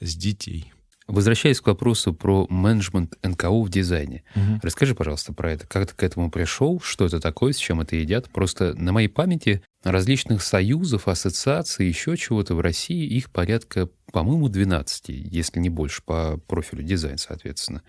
с 0.00 0.16
детей. 0.16 0.72
Возвращаясь 1.06 1.60
к 1.60 1.66
вопросу 1.66 2.14
про 2.14 2.46
менеджмент 2.48 3.18
НКО 3.24 3.62
в 3.62 3.68
дизайне, 3.68 4.22
угу. 4.36 4.60
расскажи, 4.62 4.94
пожалуйста, 4.94 5.32
про 5.32 5.52
это. 5.52 5.66
Как 5.66 5.88
ты 5.88 5.94
к 5.94 6.02
этому 6.04 6.30
пришел? 6.30 6.80
Что 6.80 7.04
это 7.04 7.18
такое? 7.18 7.52
С 7.52 7.56
чем 7.56 7.80
это 7.80 7.96
едят? 7.96 8.30
Просто 8.30 8.74
на 8.74 8.92
моей 8.92 9.08
памяти 9.08 9.60
различных 9.82 10.42
союзов, 10.42 11.08
ассоциаций, 11.08 11.86
еще 11.86 12.16
чего-то 12.16 12.54
в 12.54 12.60
России 12.60 13.06
их 13.06 13.30
порядка, 13.30 13.88
по-моему, 14.12 14.48
12, 14.48 15.08
если 15.08 15.60
не 15.60 15.68
больше, 15.68 16.02
по 16.02 16.38
профилю 16.46 16.82
дизайн, 16.82 17.18
соответственно. 17.18 17.82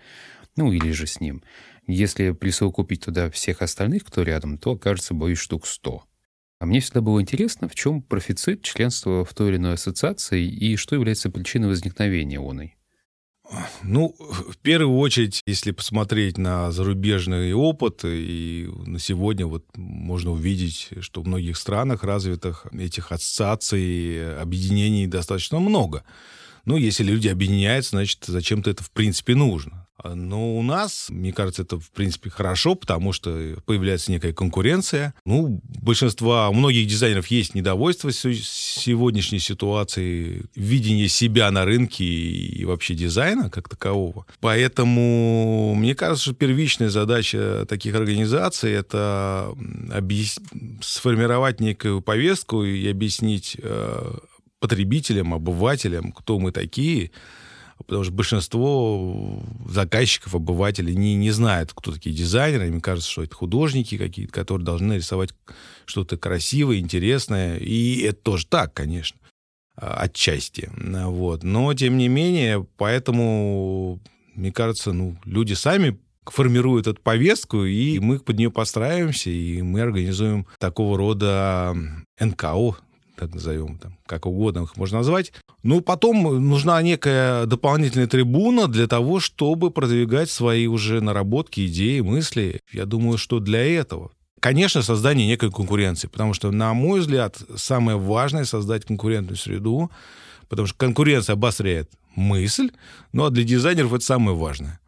Ну, 0.56 0.72
или 0.72 0.90
же 0.92 1.06
с 1.06 1.20
ним. 1.20 1.42
Если 1.86 2.32
присовокупить 2.32 3.04
туда 3.04 3.30
всех 3.30 3.62
остальных, 3.62 4.04
кто 4.04 4.22
рядом, 4.22 4.58
то 4.58 4.72
окажется, 4.72 5.14
боюсь, 5.14 5.38
штук 5.38 5.66
100. 5.66 6.04
А 6.60 6.66
мне 6.66 6.80
всегда 6.80 7.00
было 7.00 7.20
интересно, 7.20 7.68
в 7.68 7.74
чем 7.74 8.02
профицит 8.02 8.62
членства 8.62 9.24
в 9.24 9.34
той 9.34 9.50
или 9.50 9.56
иной 9.56 9.74
ассоциации 9.74 10.46
и 10.46 10.76
что 10.76 10.94
является 10.94 11.28
причиной 11.28 11.68
возникновения 11.68 12.38
оной. 12.38 12.76
Ну, 13.82 14.14
в 14.18 14.56
первую 14.58 14.98
очередь, 14.98 15.42
если 15.46 15.72
посмотреть 15.72 16.38
на 16.38 16.70
зарубежный 16.72 17.52
опыт, 17.52 18.00
и 18.04 18.68
на 18.86 18.98
сегодня 18.98 19.46
вот 19.46 19.64
можно 19.76 20.30
увидеть, 20.32 20.90
что 21.00 21.22
в 21.22 21.26
многих 21.26 21.56
странах 21.56 22.04
развитых 22.04 22.66
этих 22.72 23.12
ассоциаций, 23.12 24.40
объединений 24.40 25.06
достаточно 25.06 25.58
много. 25.58 26.04
Ну, 26.64 26.76
если 26.76 27.04
люди 27.04 27.28
объединяются, 27.28 27.90
значит, 27.90 28.24
зачем-то 28.26 28.70
это 28.70 28.84
в 28.84 28.90
принципе 28.90 29.34
нужно. 29.34 29.81
Но 30.02 30.56
у 30.56 30.62
нас, 30.62 31.06
мне 31.10 31.32
кажется, 31.32 31.62
это, 31.62 31.78
в 31.78 31.90
принципе, 31.90 32.30
хорошо, 32.30 32.74
потому 32.74 33.12
что 33.12 33.56
появляется 33.66 34.10
некая 34.10 34.32
конкуренция. 34.32 35.14
Ну, 35.24 35.60
большинство, 35.64 36.48
у 36.50 36.54
многих 36.54 36.86
дизайнеров 36.86 37.26
есть 37.28 37.54
недовольство 37.54 38.12
сегодняшней 38.12 39.38
ситуации, 39.38 40.44
видение 40.56 41.08
себя 41.08 41.50
на 41.50 41.64
рынке 41.64 42.04
и 42.04 42.64
вообще 42.64 42.94
дизайна 42.94 43.50
как 43.50 43.68
такового. 43.68 44.26
Поэтому, 44.40 45.74
мне 45.74 45.94
кажется, 45.94 46.24
что 46.24 46.34
первичная 46.34 46.88
задача 46.88 47.64
таких 47.68 47.94
организаций— 47.94 48.72
это 48.72 49.54
объяс... 49.92 50.40
сформировать 50.80 51.60
некую 51.60 52.00
повестку 52.02 52.64
и 52.64 52.88
объяснить 52.88 53.56
э, 53.62 54.14
потребителям, 54.58 55.34
обывателям, 55.34 56.12
кто 56.12 56.38
мы 56.38 56.50
такие, 56.52 57.10
потому 57.86 58.04
что 58.04 58.12
большинство 58.12 59.42
заказчиков, 59.68 60.34
обывателей 60.34 60.94
не, 60.94 61.14
не 61.14 61.30
знают, 61.30 61.72
кто 61.74 61.92
такие 61.92 62.14
дизайнеры. 62.14 62.68
Им 62.68 62.80
кажется, 62.80 63.10
что 63.10 63.22
это 63.22 63.34
художники 63.34 63.98
какие-то, 63.98 64.32
которые 64.32 64.64
должны 64.64 64.94
рисовать 64.94 65.30
что-то 65.84 66.16
красивое, 66.16 66.78
интересное. 66.78 67.58
И 67.58 68.00
это 68.02 68.20
тоже 68.22 68.46
так, 68.46 68.74
конечно, 68.74 69.18
отчасти. 69.76 70.70
Вот. 70.76 71.42
Но, 71.42 71.72
тем 71.74 71.96
не 71.96 72.08
менее, 72.08 72.66
поэтому, 72.76 74.00
мне 74.34 74.52
кажется, 74.52 74.92
ну, 74.92 75.18
люди 75.24 75.54
сами 75.54 75.98
формируют 76.26 76.86
эту 76.86 77.00
повестку, 77.00 77.64
и 77.64 77.98
мы 77.98 78.18
под 78.20 78.38
нее 78.38 78.50
постраиваемся, 78.50 79.30
и 79.30 79.60
мы 79.62 79.80
организуем 79.80 80.46
такого 80.58 80.96
рода 80.96 81.76
НКО, 82.20 82.76
так 83.22 83.34
назовем, 83.34 83.78
там, 83.78 83.96
как 84.06 84.26
угодно 84.26 84.64
их 84.64 84.76
можно 84.76 84.98
назвать. 84.98 85.32
Ну, 85.62 85.80
потом 85.80 86.48
нужна 86.48 86.82
некая 86.82 87.46
дополнительная 87.46 88.06
трибуна 88.06 88.66
для 88.66 88.86
того, 88.86 89.20
чтобы 89.20 89.70
продвигать 89.70 90.30
свои 90.30 90.66
уже 90.66 91.00
наработки, 91.00 91.66
идеи, 91.66 92.00
мысли. 92.00 92.60
Я 92.72 92.84
думаю, 92.84 93.18
что 93.18 93.38
для 93.38 93.64
этого. 93.64 94.10
Конечно, 94.40 94.82
создание 94.82 95.28
некой 95.28 95.52
конкуренции, 95.52 96.08
потому 96.08 96.34
что, 96.34 96.50
на 96.50 96.74
мой 96.74 97.00
взгляд, 97.00 97.40
самое 97.54 97.96
важное— 97.96 98.44
создать 98.44 98.84
конкурентную 98.84 99.36
среду, 99.36 99.90
потому 100.48 100.66
что 100.66 100.76
конкуренция 100.76 101.34
обостряет 101.34 101.92
мысль, 102.16 102.72
ну 103.12 103.24
а 103.24 103.30
для 103.30 103.44
дизайнеров 103.44 103.94
это 103.94 104.04
самое 104.04 104.36
важное. 104.36 104.80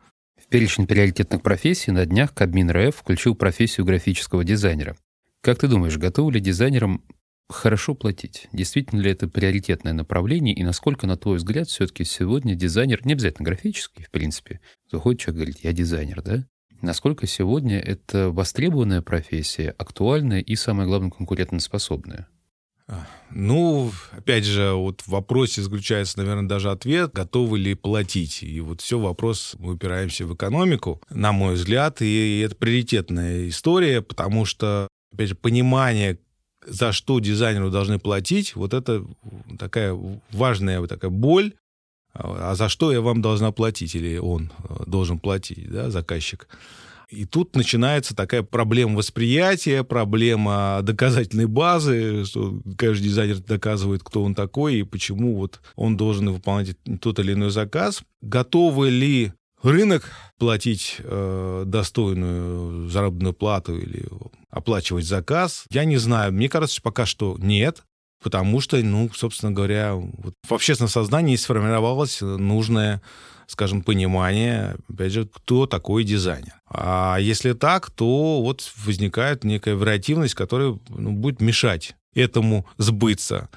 В 0.43 0.49
перечень 0.49 0.88
приоритетных 0.88 1.41
профессий 1.41 1.93
на 1.93 2.05
днях 2.05 2.35
Кабмин 2.35 2.71
РФ 2.71 2.97
включил 2.97 3.37
профессию 3.37 3.87
графического 3.87 4.43
дизайнера. 4.43 4.97
Как 5.41 5.59
ты 5.59 5.69
думаешь, 5.69 5.99
готовы 5.99 6.33
ли 6.33 6.41
дизайнерам 6.41 7.03
хорошо 7.49 7.95
платить? 7.95 8.49
Действительно 8.53 9.01
ли 9.01 9.11
это 9.11 9.29
приоритетное 9.29 9.93
направление? 9.93 10.55
И 10.55 10.63
насколько, 10.63 11.07
на 11.07 11.17
твой 11.17 11.37
взгляд, 11.37 11.69
все-таки 11.69 12.05
сегодня 12.05 12.55
дизайнер, 12.55 13.05
не 13.07 13.13
обязательно 13.13 13.47
графический, 13.47 14.05
в 14.05 14.11
принципе, 14.11 14.61
заходит 14.91 15.21
человек 15.21 15.37
говорит, 15.37 15.65
я 15.65 15.73
дизайнер, 15.73 16.23
да? 16.23 16.47
Насколько 16.83 17.27
сегодня 17.27 17.79
это 17.79 18.31
востребованная 18.31 19.01
профессия, 19.01 19.75
актуальная 19.79 20.41
и, 20.41 20.55
самое 20.55 20.87
главное, 20.87 21.11
конкурентоспособная? 21.11 22.29
А, 22.87 23.07
ну, 23.31 23.91
опять 24.13 24.45
же, 24.45 24.73
вот 24.73 25.01
в 25.01 25.09
вопросе 25.09 25.63
заключается, 25.63 26.19
наверное, 26.19 26.47
даже 26.47 26.71
ответ, 26.71 27.13
готовы 27.15 27.59
ли 27.59 27.75
платить. 27.75 28.43
И 28.43 28.61
вот 28.61 28.83
все 28.83 28.99
вопрос, 28.99 29.57
мы 29.59 29.73
упираемся 29.73 30.27
в 30.27 30.35
экономику, 30.35 31.01
на 31.09 31.33
мой 31.33 31.55
взгляд, 31.55 32.03
и 32.03 32.41
это 32.45 32.55
приоритетная 32.55 33.49
история, 33.49 34.03
потому 34.03 34.45
что, 34.45 34.89
опять 35.13 35.31
же, 35.31 35.35
понимание, 35.35 36.19
за 36.66 36.92
что 36.92 37.18
дизайнеру 37.21 37.71
должны 37.71 37.99
платить, 37.99 38.56
вот 38.56 38.75
это 38.75 39.04
такая 39.59 39.99
важная 40.33 40.80
вот 40.80 40.88
такая 40.88 41.11
боль, 41.11 41.54
а 42.14 42.54
за 42.54 42.68
что 42.68 42.92
я 42.92 43.00
вам 43.00 43.23
должна 43.23 43.50
платить, 43.50 43.94
или 43.94 44.18
он 44.18 44.52
э, 44.68 44.85
должен 44.87 45.18
платить, 45.18 45.68
да, 45.71 45.90
заказчик. 45.90 46.49
И 47.11 47.26
тут 47.26 47.54
начинается 47.54 48.14
такая 48.14 48.42
проблема 48.42 48.97
восприятия, 48.97 49.85
проблема 49.85 50.80
доказательной 50.83 51.47
базы, 51.47 52.25
что 52.25 52.61
каждый 52.76 53.04
дизайнер 53.04 53.38
доказывает, 53.38 54.02
кто 54.02 54.23
он 54.23 54.35
такой 54.35 54.76
и 54.76 54.83
почему 54.85 55.37
вот 55.37 55.61
он 55.76 55.97
должен 55.97 56.30
выполнять 56.30 56.76
тот 57.00 57.18
или 57.18 57.35
иной 57.35 57.50
заказ. 57.50 58.02
Готовы 58.23 58.90
ли 58.90 59.33
рынок 59.64 60.11
платить 60.38 60.97
э, 60.99 61.62
достойную 61.66 62.88
заработную 62.88 63.35
плату 63.35 63.76
или 63.76 64.06
оплачивать 64.50 65.06
заказ? 65.06 65.64
Я 65.71 65.85
не 65.85 65.97
знаю. 65.97 66.33
Мне 66.33 66.49
кажется, 66.49 66.80
пока 66.83 67.06
что 67.06 67.37
нет. 67.38 67.83
Потому 68.23 68.62
что, 68.62 68.78
ну, 68.78 69.11
собственно 69.14 69.52
говоря, 69.52 69.94
вот 69.94 70.35
в 70.49 70.54
общественном 70.54 70.88
сознании 70.88 71.37
сформировалось 71.37 72.23
нужное 72.23 73.02
скажем, 73.47 73.83
понимание, 73.83 74.76
опять 74.88 75.12
же, 75.12 75.26
кто 75.26 75.66
такой 75.66 76.04
дизайнер. 76.04 76.54
А 76.66 77.18
если 77.18 77.52
так, 77.52 77.90
то 77.90 78.40
вот 78.42 78.73
возникает 78.85 79.44
некая 79.44 79.76
вариативность, 79.76 80.35
которая 80.35 80.78
ну, 80.88 81.12
будет 81.12 81.40
мешать 81.40 81.94
этому 82.14 82.66
сбыться. 82.78 83.49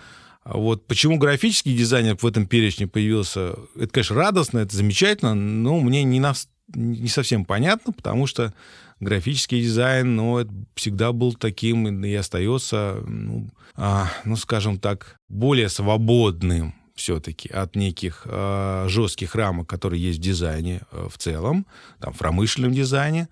А 0.50 0.58
вот 0.58 0.88
почему 0.88 1.18
графический 1.18 1.76
дизайнер 1.76 2.16
в 2.16 2.26
этом 2.26 2.48
перечне 2.48 2.88
появился, 2.88 3.56
это, 3.76 3.88
конечно, 3.90 4.16
радостно, 4.16 4.60
это 4.60 4.74
замечательно, 4.74 5.36
но 5.36 5.78
мне 5.82 6.04
не, 6.04 6.22
на, 6.22 6.34
не 6.74 7.10
совсем 7.10 7.44
понятно, 7.44 7.92
потому 7.92 8.28
что 8.28 8.54
графический 9.02 9.62
дизайн, 9.62 10.16
ну, 10.16 10.38
это 10.38 10.50
всегда 10.74 11.12
был 11.12 11.34
таким 11.34 12.02
и 12.02 12.14
остается, 12.14 13.04
ну, 13.06 13.50
а, 13.76 14.10
ну 14.24 14.38
скажем 14.38 14.80
так, 14.80 15.20
более 15.28 15.68
свободным 15.68 16.76
все-таки 16.96 17.50
от 17.50 17.76
неких 17.76 18.22
э, 18.24 18.86
жестких 18.88 19.36
рамок, 19.36 19.68
которые 19.68 20.02
есть 20.02 20.20
в 20.20 20.22
дизайне 20.22 20.80
э, 20.94 21.10
в 21.12 21.18
целом, 21.18 21.68
там, 22.00 22.14
в 22.14 22.18
промышленном 22.18 22.72
дизайне. 22.72 23.28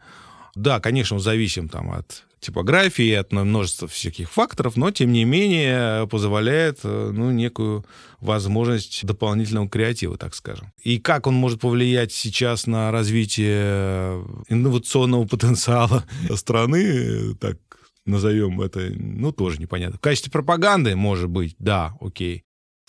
Да, 0.54 0.82
конечно, 0.82 1.16
он 1.16 1.22
зависим 1.22 1.70
там, 1.70 1.92
от 1.92 2.26
типографии, 2.46 3.12
от 3.12 3.32
множества 3.32 3.88
всяких 3.88 4.32
факторов, 4.32 4.78
но, 4.78 4.92
тем 4.92 5.12
не 5.12 5.25
менее, 5.25 6.08
позволяет 6.08 6.80
э, 6.84 7.12
ну, 7.14 7.32
некую 7.32 7.86
возможность 8.20 9.06
дополнительного 9.06 9.70
креатива, 9.70 10.18
так 10.18 10.36
скажем. 10.36 10.72
И 10.84 11.00
как 11.00 11.28
он 11.28 11.36
может 11.36 11.60
повлиять 11.60 12.12
сейчас 12.12 12.68
на 12.68 12.92
развитие 12.92 14.24
инновационного 14.50 15.25
потенциала 15.28 16.04
страны, 16.36 17.36
так 17.36 17.58
назовем 18.06 18.62
это, 18.62 18.92
ну, 18.96 19.32
тоже 19.32 19.60
непонятно. 19.60 19.98
В 19.98 20.02
качестве 20.02 20.32
пропаганды, 20.32 20.96
может 20.96 21.30
быть, 21.30 21.56
да, 21.60 21.94
окей 22.00 22.44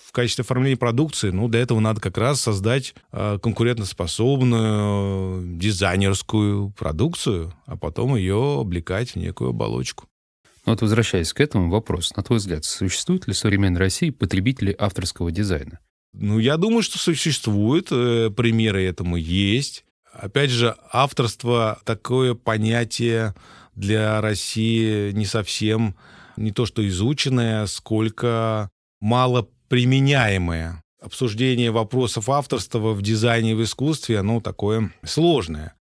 в 0.06 0.12
качестве 0.12 0.42
оформления 0.42 0.76
продукции, 0.76 1.30
ну, 1.30 1.48
для 1.48 1.60
этого 1.60 1.80
надо 1.80 2.00
как 2.00 2.16
раз 2.16 2.40
создать 2.40 2.94
э, 3.10 3.40
конкурентоспособную 3.42 5.58
дизайнерскую 5.58 6.70
продукцию, 6.70 7.52
а 7.66 7.76
потом 7.76 8.14
ее 8.14 8.60
облекать 8.60 9.10
в 9.10 9.16
некую 9.16 9.50
оболочку. 9.50 10.04
Ну 10.64 10.72
вот 10.72 10.80
возвращаясь 10.80 11.32
к 11.32 11.40
этому, 11.40 11.70
вопрос. 11.70 12.14
На 12.16 12.22
твой 12.22 12.38
взгляд, 12.38 12.64
существуют 12.64 13.26
ли 13.26 13.32
в 13.32 13.38
современной 13.38 13.80
России 13.80 14.10
потребители 14.10 14.76
авторского 14.78 15.32
дизайна? 15.32 15.80
Ну, 16.12 16.38
я 16.38 16.56
думаю, 16.56 16.82
что 16.82 16.98
существуют. 16.98 17.88
Э, 17.90 18.30
примеры 18.30 18.84
этому 18.84 19.16
есть. 19.16 19.84
Опять 20.12 20.50
же, 20.50 20.76
авторство— 20.92 21.80
такое 21.84 22.34
понятие 22.34 23.34
для 23.74 24.20
России 24.20 25.10
не 25.10 25.26
совсем 25.26 25.96
не 26.36 26.52
то 26.52 26.64
что 26.64 26.86
изученное, 26.86 27.66
сколько 27.66 28.70
мало 29.00 29.48
применяемое. 29.68 30.82
Обсуждение 31.00 31.70
вопросов 31.70 32.28
авторства 32.28 32.92
в 32.92 33.02
дизайне 33.02 33.52
и 33.52 33.54
в 33.54 33.62
искусстве, 33.62 34.18
оно 34.18 34.40
такое 34.40 34.92
сложное. 35.04 35.74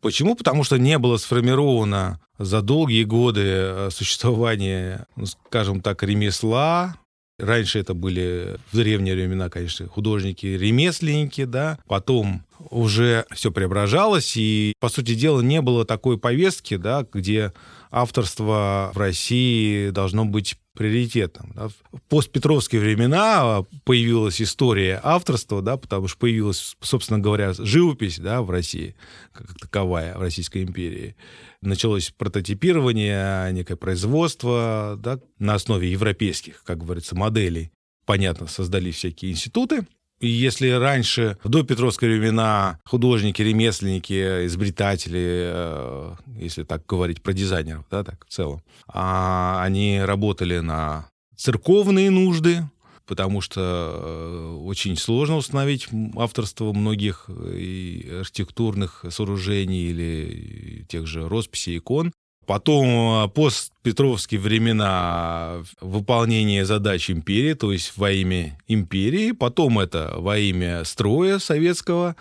Почему? 0.00 0.34
Потому 0.34 0.64
что 0.64 0.78
не 0.78 0.98
было 0.98 1.16
сформировано 1.16 2.20
за 2.38 2.60
долгие 2.60 3.04
годы 3.04 3.42
э, 3.44 3.88
существования, 3.92 5.06
ну, 5.14 5.26
скажем 5.26 5.80
так, 5.80 6.02
ремесла. 6.02 6.96
Раньше 7.38 7.78
это 7.78 7.94
были 7.94 8.56
в 8.70 8.76
древние 8.76 9.14
времена, 9.14 9.48
конечно, 9.48 9.86
художники-ремесленники, 9.86 11.44
да. 11.44 11.78
Потом 11.86 12.44
уже 12.70 13.26
все 13.32 13.50
преображалось, 13.50 14.36
и, 14.36 14.74
по 14.80 14.88
сути 14.88 15.14
дела, 15.14 15.40
не 15.40 15.60
было 15.60 15.84
такой 15.84 16.18
повестки, 16.18 16.76
да, 16.76 17.06
где 17.12 17.52
авторство 17.90 18.90
в 18.94 18.98
России 18.98 19.90
должно 19.90 20.24
быть 20.24 20.56
приоритетом. 20.74 21.52
Да. 21.54 21.68
В 21.68 22.00
постпетровские 22.08 22.80
времена 22.80 23.64
появилась 23.84 24.40
история 24.40 25.00
авторства, 25.02 25.62
да, 25.62 25.76
потому 25.76 26.08
что 26.08 26.18
появилась, 26.18 26.76
собственно 26.80 27.18
говоря, 27.18 27.52
живопись 27.52 28.18
да, 28.18 28.42
в 28.42 28.50
России, 28.50 28.94
как 29.32 29.54
таковая, 29.58 30.16
в 30.16 30.20
Российской 30.20 30.62
империи. 30.62 31.16
Началось 31.60 32.10
прототипирование, 32.10 33.52
некое 33.52 33.76
производство 33.76 34.98
да, 34.98 35.20
на 35.38 35.54
основе 35.54 35.90
европейских, 35.90 36.64
как 36.64 36.78
говорится, 36.78 37.14
моделей. 37.14 37.70
Понятно, 38.04 38.46
создали 38.48 38.90
всякие 38.90 39.32
институты, 39.32 39.86
если 40.28 40.68
раньше, 40.70 41.38
в 41.42 41.48
допетровские 41.48 42.18
времена, 42.18 42.78
художники, 42.84 43.42
ремесленники, 43.42 44.46
изобретатели, 44.46 45.50
э, 45.52 46.14
если 46.38 46.62
так 46.64 46.86
говорить 46.86 47.22
про 47.22 47.32
дизайнеров, 47.32 47.84
да, 47.90 48.04
так 48.04 48.24
в 48.26 48.32
целом, 48.32 48.62
а 48.86 49.62
они 49.62 50.00
работали 50.00 50.58
на 50.58 51.08
церковные 51.36 52.10
нужды, 52.10 52.62
потому 53.06 53.40
что 53.40 53.60
э, 53.60 54.56
очень 54.64 54.96
сложно 54.96 55.36
установить 55.36 55.88
авторство 56.16 56.72
многих 56.72 57.28
и 57.28 58.18
архитектурных 58.20 59.04
сооружений 59.10 59.90
или 59.90 60.86
тех 60.88 61.06
же 61.06 61.28
росписей 61.28 61.78
икон. 61.78 62.12
Потом 62.46 63.24
э, 63.24 63.28
постпетровские 63.28 64.40
времена 64.40 65.62
выполнения 65.80 66.64
задач 66.64 67.10
империи, 67.10 67.54
то 67.54 67.72
есть 67.72 67.92
во 67.96 68.10
имя 68.10 68.58
империи. 68.66 69.32
Потом 69.32 69.78
это 69.78 70.14
во 70.16 70.38
имя 70.38 70.84
строя 70.84 71.38
советского. 71.38 72.16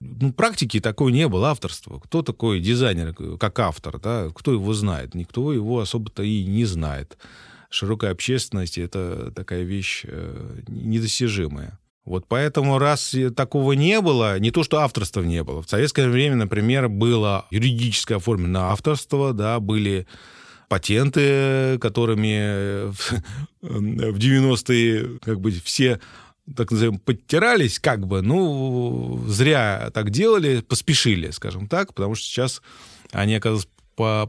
Ну, 0.00 0.32
практики 0.32 0.78
такой 0.78 1.10
не 1.10 1.26
было, 1.26 1.50
авторства. 1.50 1.98
Кто 1.98 2.22
такой 2.22 2.60
дизайнер, 2.60 3.14
как 3.38 3.58
автор, 3.58 3.98
да? 3.98 4.28
Кто 4.32 4.52
его 4.52 4.72
знает? 4.72 5.14
Никто 5.14 5.52
его 5.52 5.80
особо-то 5.80 6.22
и 6.22 6.44
не 6.44 6.64
знает. 6.64 7.18
Широкая 7.68 8.12
общественность— 8.12 8.78
это 8.78 9.32
такая 9.32 9.64
вещь 9.64 10.04
э, 10.04 10.60
недостижимая. 10.68 11.78
Вот 12.08 12.26
поэтому, 12.26 12.78
раз 12.78 13.14
такого 13.36 13.72
не 13.72 14.00
было, 14.00 14.38
не 14.38 14.50
то, 14.50 14.64
что 14.64 14.78
авторства 14.78 15.20
не 15.22 15.44
было. 15.44 15.62
В 15.62 15.68
советское 15.68 16.08
время, 16.08 16.36
например, 16.36 16.88
было 16.88 17.46
юридическое 17.50 18.18
оформлено 18.18 18.70
авторство, 18.70 19.32
да, 19.32 19.60
были 19.60 20.06
патенты, 20.68 21.78
которыми 21.78 22.90
в 23.60 24.18
90-е 24.18 25.18
как 25.20 25.40
бы 25.40 25.50
все 25.50 26.00
так 26.56 26.70
называем, 26.70 26.98
подтирались, 26.98 27.78
как 27.78 28.06
бы, 28.06 28.22
ну, 28.22 29.22
зря 29.26 29.90
так 29.92 30.08
делали, 30.10 30.62
поспешили, 30.62 31.30
скажем 31.30 31.68
так, 31.68 31.92
потому 31.92 32.14
что 32.14 32.24
сейчас 32.26 32.62
они, 33.12 33.34
оказывается, 33.34 33.68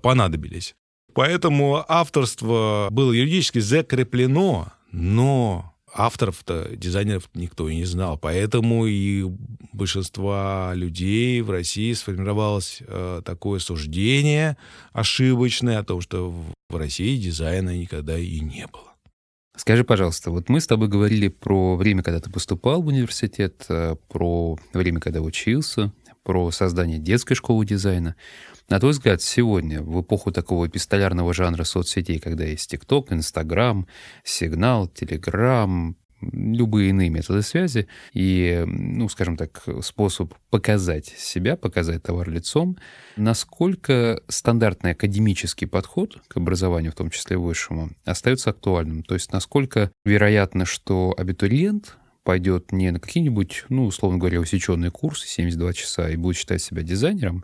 понадобились. 0.01 0.75
Поэтому 1.13 1.83
авторство 1.87 2.89
было 2.91 3.13
юридически 3.13 3.59
закреплено, 3.59 4.73
но 4.91 5.73
авторов-то, 5.93 6.69
дизайнеров 6.75 7.29
никто 7.33 7.69
и 7.69 7.75
не 7.75 7.85
знал. 7.85 8.17
Поэтому 8.17 8.85
и 8.85 9.25
большинство 9.73 10.71
людей 10.73 11.41
в 11.41 11.51
России 11.51 11.93
сформировалось 11.93 12.81
э, 12.81 13.21
такое 13.25 13.59
суждение 13.59 14.57
ошибочное 14.93 15.79
о 15.79 15.83
том, 15.83 16.01
что 16.01 16.33
в 16.69 16.75
России 16.75 17.17
дизайна 17.17 17.77
никогда 17.77 18.17
и 18.17 18.39
не 18.39 18.67
было. 18.67 18.89
Скажи, 19.55 19.83
пожалуйста, 19.83 20.31
вот 20.31 20.47
мы 20.47 20.61
с 20.61 20.67
тобой 20.67 20.87
говорили 20.87 21.27
про 21.27 21.75
время, 21.75 22.01
когда 22.01 22.21
ты 22.21 22.29
поступал 22.29 22.81
в 22.81 22.87
университет, 22.87 23.65
э, 23.67 23.95
про 24.07 24.57
время, 24.73 24.99
когда 24.99 25.21
учился, 25.21 25.91
про 26.23 26.51
создание 26.51 26.99
детской 26.99 27.35
школы 27.35 27.65
дизайна. 27.65 28.15
На 28.69 28.79
твой 28.79 28.91
взгляд, 28.91 29.21
сегодня, 29.21 29.81
в 29.81 30.01
эпоху 30.01 30.31
такого 30.31 30.67
эпистолярного 30.67 31.33
жанра 31.33 31.63
соцсетей, 31.63 32.19
когда 32.19 32.43
есть 32.45 32.69
ТикТок, 32.69 33.11
Инстаграм, 33.11 33.87
Сигнал, 34.23 34.87
Телеграм, 34.87 35.95
любые 36.21 36.89
иные 36.89 37.09
методы 37.09 37.41
связи 37.41 37.87
и, 38.13 38.63
ну, 38.65 39.09
скажем 39.09 39.37
так, 39.37 39.63
способ 39.81 40.33
показать 40.49 41.07
себя, 41.07 41.55
показать 41.55 42.03
товар 42.03 42.29
лицом, 42.29 42.77
насколько 43.15 44.21
стандартный 44.27 44.91
академический 44.91 45.67
подход 45.67 46.21
к 46.27 46.37
образованию, 46.37 46.91
в 46.91 46.95
том 46.95 47.09
числе 47.09 47.37
высшему, 47.37 47.91
остается 48.05 48.49
актуальным? 48.49 49.03
То 49.03 49.13
есть 49.13 49.31
насколько 49.31 49.91
вероятно, 50.05 50.65
что 50.65 51.13
абитуриент 51.17 51.97
пойдет 52.29 52.71
не 52.71 52.91
на 52.91 52.99
какие-нибудь, 52.99 53.65
ну, 53.69 53.87
условно 53.87 54.19
говоря, 54.19 54.39
усеченные 54.39 54.91
курсы 54.91 55.27
72 55.27 55.73
часа 55.73 56.09
и 56.11 56.15
будет 56.15 56.37
считать 56.37 56.61
себя 56.61 56.83
дизайнером, 56.83 57.43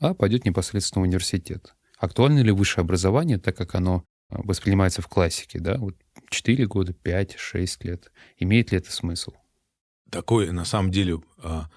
а 0.00 0.14
пойдет 0.14 0.44
непосредственно 0.44 1.02
в 1.02 1.04
университет. 1.04 1.76
Актуально 1.96 2.40
ли 2.40 2.50
высшее 2.50 2.82
образование, 2.82 3.38
так 3.38 3.56
как 3.56 3.76
оно 3.76 4.02
а, 4.28 4.40
воспринимается 4.42 5.00
в 5.00 5.06
классике, 5.06 5.60
да, 5.60 5.78
вот 5.78 5.94
4 6.28 6.66
года, 6.66 6.92
5, 6.92 7.36
6 7.38 7.84
лет. 7.84 8.10
Имеет 8.36 8.72
ли 8.72 8.78
это 8.78 8.90
смысл? 8.90 9.30
Такой, 10.10 10.50
на 10.50 10.64
самом 10.64 10.90
деле, 10.90 11.20
а, 11.40 11.68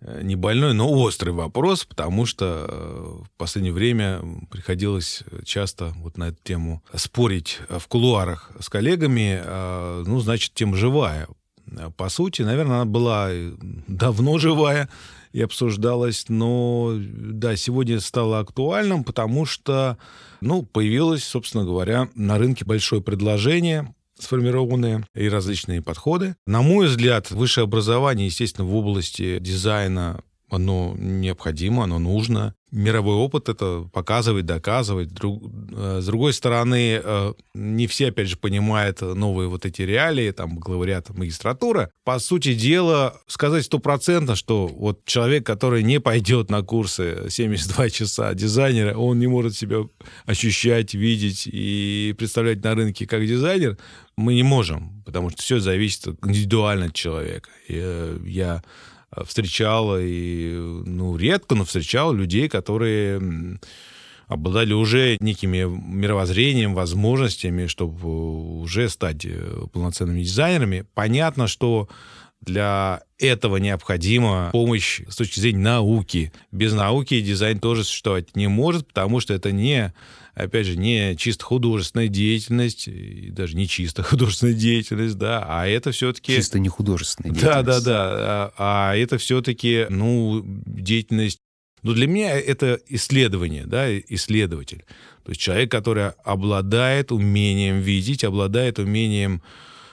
э, 0.00 0.20
не 0.22 0.36
больной, 0.36 0.74
но 0.74 0.88
острый 0.92 1.30
вопрос, 1.30 1.84
потому 1.84 2.26
что 2.26 2.64
э, 2.68 3.24
в 3.24 3.30
последнее 3.36 3.72
время 3.72 4.22
приходилось 4.52 5.24
часто 5.44 5.94
вот 5.96 6.16
на 6.16 6.28
эту 6.28 6.38
тему 6.44 6.84
спорить 6.94 7.58
в 7.68 7.88
кулуарах 7.88 8.52
с 8.60 8.68
коллегами. 8.68 9.40
А, 9.42 10.04
ну, 10.06 10.20
значит, 10.20 10.54
тема 10.54 10.76
живая. 10.76 11.26
По 11.96 12.08
сути, 12.08 12.42
наверное, 12.42 12.76
она 12.76 12.84
была 12.84 13.30
давно 13.86 14.38
живая 14.38 14.88
и 15.32 15.40
обсуждалась, 15.40 16.26
но 16.28 16.94
да, 16.96 17.56
сегодня 17.56 18.00
стало 18.00 18.40
актуальным, 18.40 19.04
потому 19.04 19.44
что 19.46 19.98
ну, 20.40 20.62
появилось, 20.62 21.24
собственно 21.24 21.64
говоря, 21.64 22.08
на 22.14 22.38
рынке 22.38 22.64
большое 22.64 23.02
предложение 23.02 23.94
сформированные 24.18 25.06
и 25.14 25.28
различные 25.28 25.80
подходы. 25.80 26.34
На 26.46 26.60
мой 26.60 26.86
взгляд, 26.88 27.30
высшее 27.30 27.64
образование, 27.64 28.26
естественно, 28.26 28.66
в 28.66 28.74
области 28.74 29.38
дизайна 29.38 30.22
оно 30.50 30.94
необходимо, 30.98 31.84
оно 31.84 31.98
нужно. 31.98 32.54
Мировой 32.70 33.16
опыт 33.16 33.48
это 33.48 33.88
показывает, 33.92 34.44
доказывает. 34.44 35.10
Друг, 35.12 35.42
э, 35.72 36.00
с 36.02 36.06
другой 36.06 36.32
стороны, 36.32 37.00
э, 37.02 37.34
не 37.54 37.86
все, 37.86 38.08
опять 38.08 38.28
же, 38.28 38.36
понимают 38.36 39.00
новые 39.00 39.48
вот 39.48 39.64
эти 39.64 39.82
реалии, 39.82 40.30
там, 40.32 40.56
бакалавриат, 40.56 41.10
магистратура. 41.10 41.90
По 42.04 42.18
сути 42.18 42.54
дела, 42.54 43.20
сказать 43.26 43.64
стопроцентно, 43.64 44.36
что 44.36 44.66
вот 44.66 45.04
человек, 45.06 45.46
который 45.46 45.82
не 45.82 45.98
пойдет 46.00 46.50
на 46.50 46.62
курсы 46.62 47.26
72 47.30 47.90
часа 47.90 48.34
дизайнера, 48.34 48.96
он 48.96 49.18
не 49.18 49.26
может 49.26 49.56
себя 49.56 49.78
ощущать, 50.26 50.94
видеть 50.94 51.46
и 51.46 52.14
представлять 52.18 52.62
на 52.62 52.74
рынке 52.74 53.06
как 53.06 53.26
дизайнер, 53.26 53.78
мы 54.16 54.34
не 54.34 54.42
можем, 54.42 55.02
потому 55.06 55.30
что 55.30 55.42
все 55.42 55.60
зависит 55.60 56.06
индивидуально 56.24 56.86
от 56.86 56.94
человека. 56.94 57.50
Я, 57.68 58.16
я 58.24 58.62
встречал, 59.24 59.98
и, 59.98 60.52
ну, 60.54 61.16
редко, 61.16 61.54
но 61.54 61.64
встречал 61.64 62.12
людей, 62.12 62.48
которые 62.48 63.58
обладали 64.26 64.74
уже 64.74 65.16
некими 65.20 65.64
мировоззрением, 65.64 66.74
возможностями, 66.74 67.66
чтобы 67.66 68.60
уже 68.60 68.88
стать 68.90 69.24
э, 69.24 69.66
полноценными 69.72 70.22
дизайнерами. 70.22 70.84
Понятно, 70.94 71.46
что 71.46 71.88
для 72.40 73.02
этого 73.18 73.56
необходима 73.56 74.50
помощь 74.52 75.00
с 75.08 75.16
точки 75.16 75.40
зрения 75.40 75.62
науки. 75.62 76.32
Без 76.52 76.72
науки 76.72 77.20
дизайн 77.20 77.58
тоже 77.58 77.84
существовать 77.84 78.36
не 78.36 78.48
может, 78.48 78.86
потому 78.86 79.20
что 79.20 79.34
это 79.34 79.50
не 79.50 79.92
опять 80.38 80.66
же, 80.66 80.76
не 80.76 81.16
чисто 81.16 81.44
художественная 81.44 82.08
деятельность, 82.08 82.88
и 82.88 83.30
даже 83.30 83.56
не 83.56 83.66
чисто 83.66 84.02
художественная 84.04 84.54
деятельность, 84.54 85.16
да, 85.16 85.44
а 85.46 85.66
это 85.66 85.92
все-таки... 85.92 86.34
Чисто 86.34 86.58
не 86.58 86.68
художественная 86.68 87.32
деятельность. 87.32 87.66
Да, 87.66 87.80
да, 87.80 87.80
да. 87.80 88.52
А, 88.56 88.90
а 88.90 88.96
это 88.96 89.18
все-таки, 89.18 89.86
ну, 89.90 90.42
деятельность... 90.44 91.38
Ну, 91.82 91.92
для 91.92 92.06
меня 92.06 92.38
это 92.38 92.80
исследование, 92.88 93.64
да, 93.66 93.96
исследователь. 93.98 94.84
То 95.24 95.30
есть 95.30 95.40
человек, 95.40 95.70
который 95.70 96.10
обладает 96.24 97.12
умением 97.12 97.80
видеть, 97.80 98.24
обладает 98.24 98.78
умением 98.78 99.42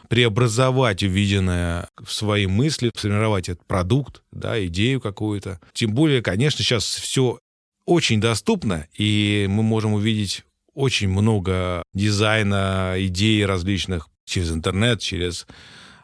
преобразовать 0.09 1.03
увиденное 1.03 1.89
в 2.03 2.11
свои 2.11 2.47
мысли, 2.47 2.91
сформировать 2.95 3.49
этот 3.49 3.65
продукт, 3.65 4.21
да, 4.31 4.63
идею 4.65 5.01
какую-то. 5.01 5.59
Тем 5.73 5.93
более, 5.93 6.21
конечно, 6.21 6.63
сейчас 6.63 6.83
все 6.83 7.39
очень 7.85 8.19
доступно, 8.19 8.87
и 8.97 9.45
мы 9.49 9.63
можем 9.63 9.93
увидеть 9.93 10.43
очень 10.73 11.09
много 11.09 11.83
дизайна, 11.93 12.95
идей 12.97 13.45
различных 13.45 14.09
через 14.25 14.51
интернет, 14.51 14.99
через 14.99 15.47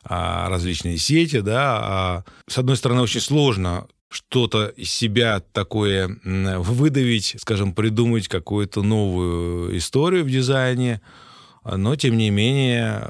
а, 0.03 0.49
различные 0.49 0.97
сети, 0.97 1.41
да. 1.41 1.79
А, 1.81 2.23
с 2.47 2.57
одной 2.57 2.77
стороны, 2.77 3.01
очень 3.01 3.21
сложно 3.21 3.87
что-то 4.09 4.67
из 4.67 4.91
себя 4.91 5.41
такое 5.53 6.19
выдавить, 6.23 7.35
скажем, 7.39 7.73
придумать 7.73 8.27
какую-то 8.27 8.83
новую 8.83 9.77
историю 9.77 10.25
в 10.25 10.29
дизайне, 10.29 11.01
но, 11.63 11.95
тем 11.95 12.17
не 12.17 12.29
менее, 12.31 13.07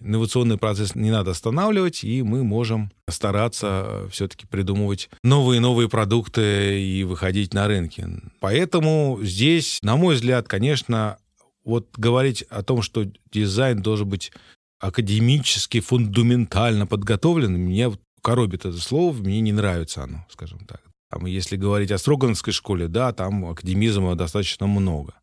инновационный 0.00 0.58
процесс 0.58 0.94
не 0.94 1.10
надо 1.10 1.30
останавливать, 1.30 2.02
и 2.02 2.22
мы 2.22 2.42
можем 2.42 2.90
стараться 3.08 4.08
все-таки 4.10 4.46
придумывать 4.46 5.08
новые 5.22 5.58
и 5.58 5.60
новые 5.60 5.88
продукты 5.88 6.82
и 6.82 7.04
выходить 7.04 7.54
на 7.54 7.68
рынки. 7.68 8.08
Поэтому 8.40 9.20
здесь, 9.22 9.78
на 9.82 9.96
мой 9.96 10.16
взгляд, 10.16 10.48
конечно, 10.48 11.18
вот 11.64 11.88
говорить 11.96 12.42
о 12.42 12.62
том, 12.62 12.82
что 12.82 13.06
дизайн 13.32 13.80
должен 13.80 14.08
быть 14.08 14.32
академически, 14.80 15.78
фундаментально 15.78 16.88
подготовлен, 16.88 17.56
меня 17.56 17.92
коробит 18.20 18.66
это 18.66 18.78
слово, 18.78 19.16
мне 19.16 19.40
не 19.40 19.52
нравится 19.52 20.02
оно, 20.02 20.26
скажем 20.28 20.66
так. 20.66 20.80
Там, 21.08 21.26
если 21.26 21.56
говорить 21.56 21.92
о 21.92 21.98
Строгановской 21.98 22.52
школе, 22.52 22.88
да, 22.88 23.12
там 23.12 23.44
академизма 23.44 24.16
достаточно 24.16 24.66
много 24.66 25.14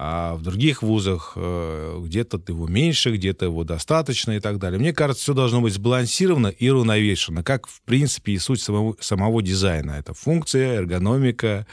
а 0.00 0.36
в 0.36 0.42
других 0.42 0.84
вузах 0.84 1.32
э, 1.34 2.00
где-то 2.04 2.40
его 2.46 2.68
меньше, 2.68 3.10
где-то 3.10 3.46
его 3.46 3.64
достаточно 3.64 4.30
и 4.30 4.38
так 4.38 4.60
далее. 4.60 4.78
Мне 4.78 4.92
кажется, 4.92 5.24
все 5.24 5.34
должно 5.34 5.60
быть 5.60 5.74
сбалансировано 5.74 6.46
и 6.46 6.68
уравновешено, 6.68 7.42
как, 7.42 7.66
в 7.66 7.82
принципе, 7.82 8.34
и 8.34 8.38
суть 8.38 8.62
самого, 8.62 8.96
самого 9.00 9.42
дизайна. 9.42 9.90
Это 9.92 10.14
функция, 10.14 10.76
эргономика, 10.76 11.66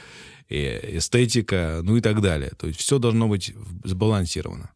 эстетика, 0.48 1.82
ну 1.84 1.98
и 1.98 2.00
так 2.00 2.20
далее. 2.20 2.50
То 2.58 2.66
есть 2.66 2.80
все 2.80 2.98
должно 2.98 3.28
быть 3.28 3.54
сбалансировано. 3.84 4.70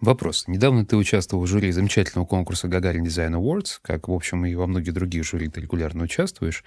Вопрос. 0.00 0.44
Недавно 0.46 0.86
ты 0.86 0.96
участвовал 0.96 1.42
в 1.42 1.48
жюри 1.48 1.72
замечательного 1.72 2.26
конкурса 2.26 2.68
Гагарин 2.68 3.04
Design 3.04 3.32
Awards, 3.32 3.78
как, 3.82 4.06
в 4.06 4.12
общем, 4.12 4.46
и 4.46 4.54
во 4.54 4.68
многих 4.68 4.94
других 4.94 5.24
жюри 5.24 5.48
ты 5.48 5.60
регулярно 5.60 6.04
участвуешь. 6.04 6.62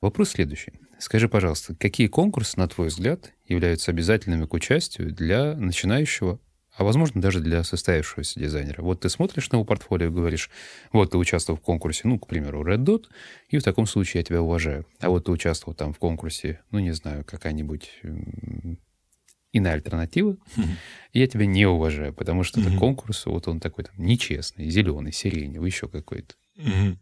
Вопрос 0.00 0.30
следующий. 0.30 0.72
Скажи, 0.98 1.28
пожалуйста, 1.28 1.74
какие 1.74 2.06
конкурсы, 2.06 2.58
на 2.58 2.68
твой 2.68 2.88
взгляд, 2.88 3.32
являются 3.46 3.90
обязательными 3.90 4.46
к 4.46 4.54
участию 4.54 5.12
для 5.12 5.54
начинающего, 5.54 6.40
а 6.74 6.84
возможно 6.84 7.20
даже 7.20 7.40
для 7.40 7.62
состоявшегося 7.64 8.40
дизайнера? 8.40 8.80
Вот 8.82 9.00
ты 9.00 9.10
смотришь 9.10 9.50
на 9.50 9.56
его 9.56 9.64
портфолио 9.64 10.06
и 10.06 10.10
говоришь, 10.10 10.50
вот 10.92 11.10
ты 11.10 11.18
участвовал 11.18 11.58
в 11.58 11.62
конкурсе, 11.62 12.02
ну, 12.04 12.18
к 12.18 12.26
примеру, 12.26 12.64
Red 12.64 12.84
Dot, 12.84 13.04
и 13.48 13.58
в 13.58 13.62
таком 13.62 13.86
случае 13.86 14.20
я 14.20 14.24
тебя 14.24 14.40
уважаю. 14.40 14.86
А 15.00 15.10
вот 15.10 15.26
ты 15.26 15.32
участвовал 15.32 15.74
там 15.74 15.92
в 15.92 15.98
конкурсе, 15.98 16.60
ну, 16.70 16.78
не 16.78 16.92
знаю, 16.92 17.24
какая-нибудь 17.24 17.90
иная 19.52 19.74
альтернатива, 19.74 20.32
mm-hmm. 20.56 20.76
я 21.12 21.26
тебя 21.26 21.44
не 21.44 21.66
уважаю, 21.66 22.14
потому 22.14 22.44
что 22.44 22.60
mm-hmm. 22.60 22.68
это 22.68 22.78
конкурс, 22.78 23.26
вот 23.26 23.48
он 23.48 23.60
такой 23.60 23.84
там 23.84 23.94
нечестный, 23.98 24.70
зеленый, 24.70 25.12
сиреневый, 25.12 25.68
еще 25.68 25.88
какой-то. 25.88 26.34
Mm-hmm. 26.56 26.96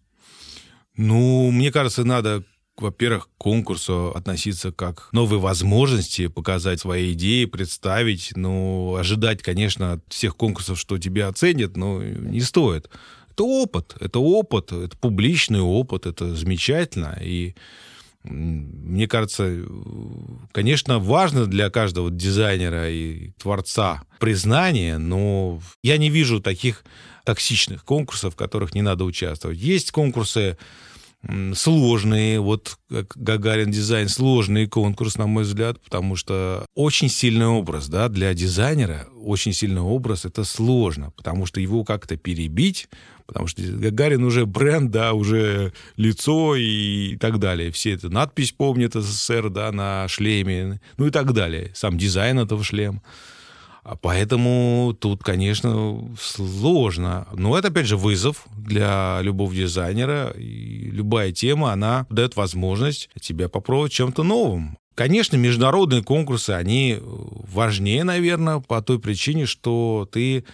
Ну, 0.97 1.51
мне 1.53 1.71
кажется, 1.71 2.05
надо 2.05 2.45
во-первых, 2.83 3.29
к 3.29 3.39
конкурсу 3.39 4.13
относиться 4.15 4.73
как 4.73 5.09
к 5.11 5.13
новой 5.13 5.39
возможности 5.39 6.29
показать 6.29 6.81
свои 6.81 7.13
идеи, 7.13 7.45
представить. 7.45 8.33
Ну, 8.37 8.97
ожидать, 8.97 9.43
конечно, 9.43 9.95
от 9.95 10.05
всех 10.09 10.37
конкурсов, 10.37 10.79
что 10.79 10.99
тебя 10.99 11.29
оценят, 11.29 11.77
но 11.77 12.03
не 12.03 12.41
стоит. 12.41 12.89
Это 13.31 13.45
опыт, 13.45 13.97
это 14.01 14.19
опыт, 14.19 14.73
это 14.73 14.97
публичный 14.97 15.61
опыт, 15.61 16.07
это 16.07 16.35
замечательно. 16.35 17.19
И 17.23 17.55
мне 18.25 19.07
кажется, 19.07 19.65
конечно, 20.53 20.99
важно 20.99 21.47
для 21.47 21.71
каждого 21.71 22.11
дизайнера 22.11 22.91
и 22.91 23.31
творца 23.39 24.03
признание, 24.19 24.99
но 24.99 25.61
я 25.83 25.99
не 25.99 26.11
вижу 26.11 26.41
таких 26.41 26.85
токсичных 27.25 27.85
конкурсов, 27.85 28.35
в 28.35 28.37
которых 28.37 28.75
не 28.75 28.83
надо 28.83 29.05
участвовать. 29.05 29.59
Есть 29.59 29.93
конкурсы 29.93 30.57
сложные, 31.55 32.41
вот 32.41 32.79
как 32.89 33.13
Гагарин 33.17 33.71
дизайн, 33.71 34.09
сложный 34.09 34.67
конкурс, 34.67 35.19
на 35.19 35.27
мой 35.27 35.43
взгляд, 35.43 35.81
потому 35.81 36.17
что 36.17 36.65
очень 36.75 37.09
сильный 37.09 37.47
образ, 37.47 37.89
да, 37.89 38.09
для 38.09 38.33
дизайнера 38.35 39.09
очень 39.21 39.53
сильный 39.53 39.81
образ, 39.81 40.25
это 40.25 40.45
сложно, 40.45 41.11
потому 41.17 41.45
что 41.45 41.61
его 41.61 41.85
как-то 41.85 42.17
перебить, 42.17 42.89
потому 43.27 43.47
что 43.47 43.63
Гагарин 43.63 44.25
уже 44.25 44.47
бренд, 44.47 44.91
да, 44.91 45.13
уже 45.13 45.73
лицо 45.97 46.57
и 46.57 47.17
так 47.17 47.39
далее. 47.39 47.71
Все 47.73 47.93
это 47.93 48.09
надпись 48.09 48.53
помнят 48.53 48.95
СССР, 48.95 49.51
да, 49.51 49.71
на 49.73 50.09
шлеме, 50.09 50.81
ну 50.97 51.07
и 51.07 51.11
так 51.11 51.33
далее. 51.33 51.73
Сам 51.75 51.99
дизайн 51.99 52.39
этого 52.39 52.65
шлема. 52.65 53.03
А 53.89 53.97
поэтому 53.97 54.95
тут, 55.01 55.23
конечно, 55.25 56.15
сложно. 56.21 57.27
Но 57.33 57.57
это, 57.57 57.69
опять 57.69 57.87
же, 57.87 57.97
вызов 57.97 58.47
для 58.55 59.21
любого 59.23 59.55
дизайнера. 59.55 60.29
И 60.37 60.91
любая 60.91 61.33
тема, 61.33 61.73
она 61.73 62.07
дает 62.11 62.37
возможность 62.37 63.09
тебе 63.19 63.49
попробовать 63.49 63.93
чем-то 63.93 64.25
новым. 64.25 64.77
Конечно, 64.95 65.37
международные 65.37 66.03
конкурсы, 66.03 66.51
они 66.51 66.99
важнее, 67.01 68.05
наверное, 68.05 68.61
по 68.61 68.83
той 68.83 68.99
причине, 68.99 69.47
что 69.47 70.07
ты 70.13 70.45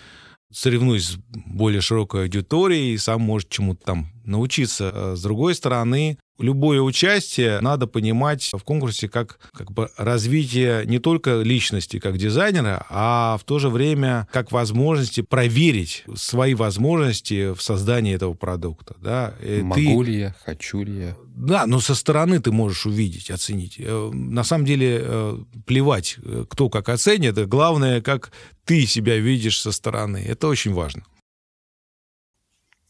соревнуясь 0.52 1.08
с 1.08 1.18
более 1.46 1.80
широкой 1.80 2.22
аудиторией, 2.22 2.96
сам 2.98 3.22
можешь 3.22 3.48
чему-то 3.50 3.84
там 3.84 4.06
научиться. 4.24 4.92
А 4.94 5.16
с 5.16 5.22
другой 5.22 5.56
стороны, 5.56 6.18
любое 6.38 6.80
участие 6.80 7.60
надо 7.60 7.86
понимать 7.86 8.50
в 8.52 8.62
конкурсе 8.62 9.08
как, 9.08 9.38
как 9.52 9.72
бы 9.72 9.90
развитие 9.96 10.84
не 10.86 10.98
только 10.98 11.42
личности 11.42 11.98
как 11.98 12.18
дизайнера, 12.18 12.84
а 12.90 13.36
в 13.38 13.44
то 13.44 13.58
же 13.58 13.68
время 13.68 14.28
как 14.32 14.52
возможности 14.52 15.20
проверить 15.20 16.04
свои 16.14 16.54
возможности 16.54 17.52
в 17.54 17.62
создании 17.62 18.14
этого 18.14 18.34
продукта. 18.34 18.96
Да? 19.00 19.34
Могу 19.62 20.04
ты... 20.04 20.10
ли 20.10 20.18
я, 20.18 20.34
хочу 20.44 20.82
ли 20.82 20.98
я? 20.98 21.16
Да, 21.34 21.66
но 21.66 21.80
со 21.80 21.94
стороны 21.94 22.40
ты 22.40 22.52
можешь 22.52 22.86
увидеть, 22.86 23.30
оценить. 23.30 23.76
Э, 23.78 24.10
на 24.12 24.44
самом 24.44 24.64
деле 24.64 25.00
э, 25.02 25.38
плевать, 25.66 26.16
э, 26.22 26.44
кто 26.48 26.68
как 26.68 26.88
оценит, 26.88 27.34
главное, 27.48 28.00
как 28.00 28.30
ты 28.64 28.86
себя 28.86 29.18
видишь 29.18 29.60
со 29.60 29.72
стороны. 29.72 30.18
Это 30.18 30.46
очень 30.46 30.72
важно. 30.72 31.02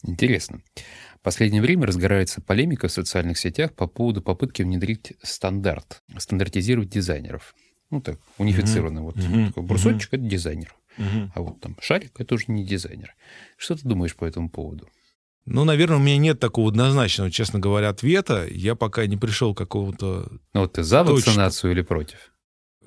Интересно. 0.03 0.61
В 0.75 1.04
последнее 1.25 1.61
время 1.61 1.87
разгорается 1.87 2.39
полемика 2.39 2.87
в 2.87 2.91
социальных 2.91 3.39
сетях 3.39 3.73
по 3.73 3.87
поводу 3.87 4.21
попытки 4.21 4.61
внедрить 4.61 5.13
стандарт, 5.23 6.03
стандартизировать 6.19 6.89
дизайнеров. 6.89 7.55
Ну 7.89 7.99
так, 7.99 8.19
унифицированно. 8.37 8.99
Mm-hmm. 8.99 9.03
Вот 9.03 9.17
mm-hmm. 9.17 9.47
такой 9.47 9.63
брусочек 9.63 10.13
mm-hmm.— 10.13 10.17
это 10.21 10.25
дизайнер. 10.29 10.75
Mm-hmm. 10.99 11.29
А 11.33 11.41
вот 11.41 11.59
там 11.59 11.75
шарик— 11.81 12.11
это 12.19 12.35
уже 12.35 12.45
не 12.49 12.63
дизайнер. 12.63 13.15
Что 13.57 13.75
ты 13.75 13.87
думаешь 13.87 14.15
по 14.15 14.23
этому 14.23 14.49
поводу? 14.51 14.87
Ну, 15.45 15.63
наверное, 15.63 15.97
у 15.97 15.99
меня 15.99 16.17
нет 16.19 16.39
такого 16.39 16.69
однозначного, 16.69 17.31
честно 17.31 17.59
говоря, 17.59 17.89
ответа. 17.89 18.45
Я 18.47 18.75
пока 18.75 19.07
не 19.07 19.17
пришел 19.17 19.55
к 19.55 19.57
какому-то... 19.57 20.31
Ну, 20.53 20.61
вот 20.61 20.73
ты 20.73 20.83
за 20.83 21.03
точно. 21.03 21.13
вакцинацию 21.13 21.71
или 21.71 21.81
против? 21.81 22.34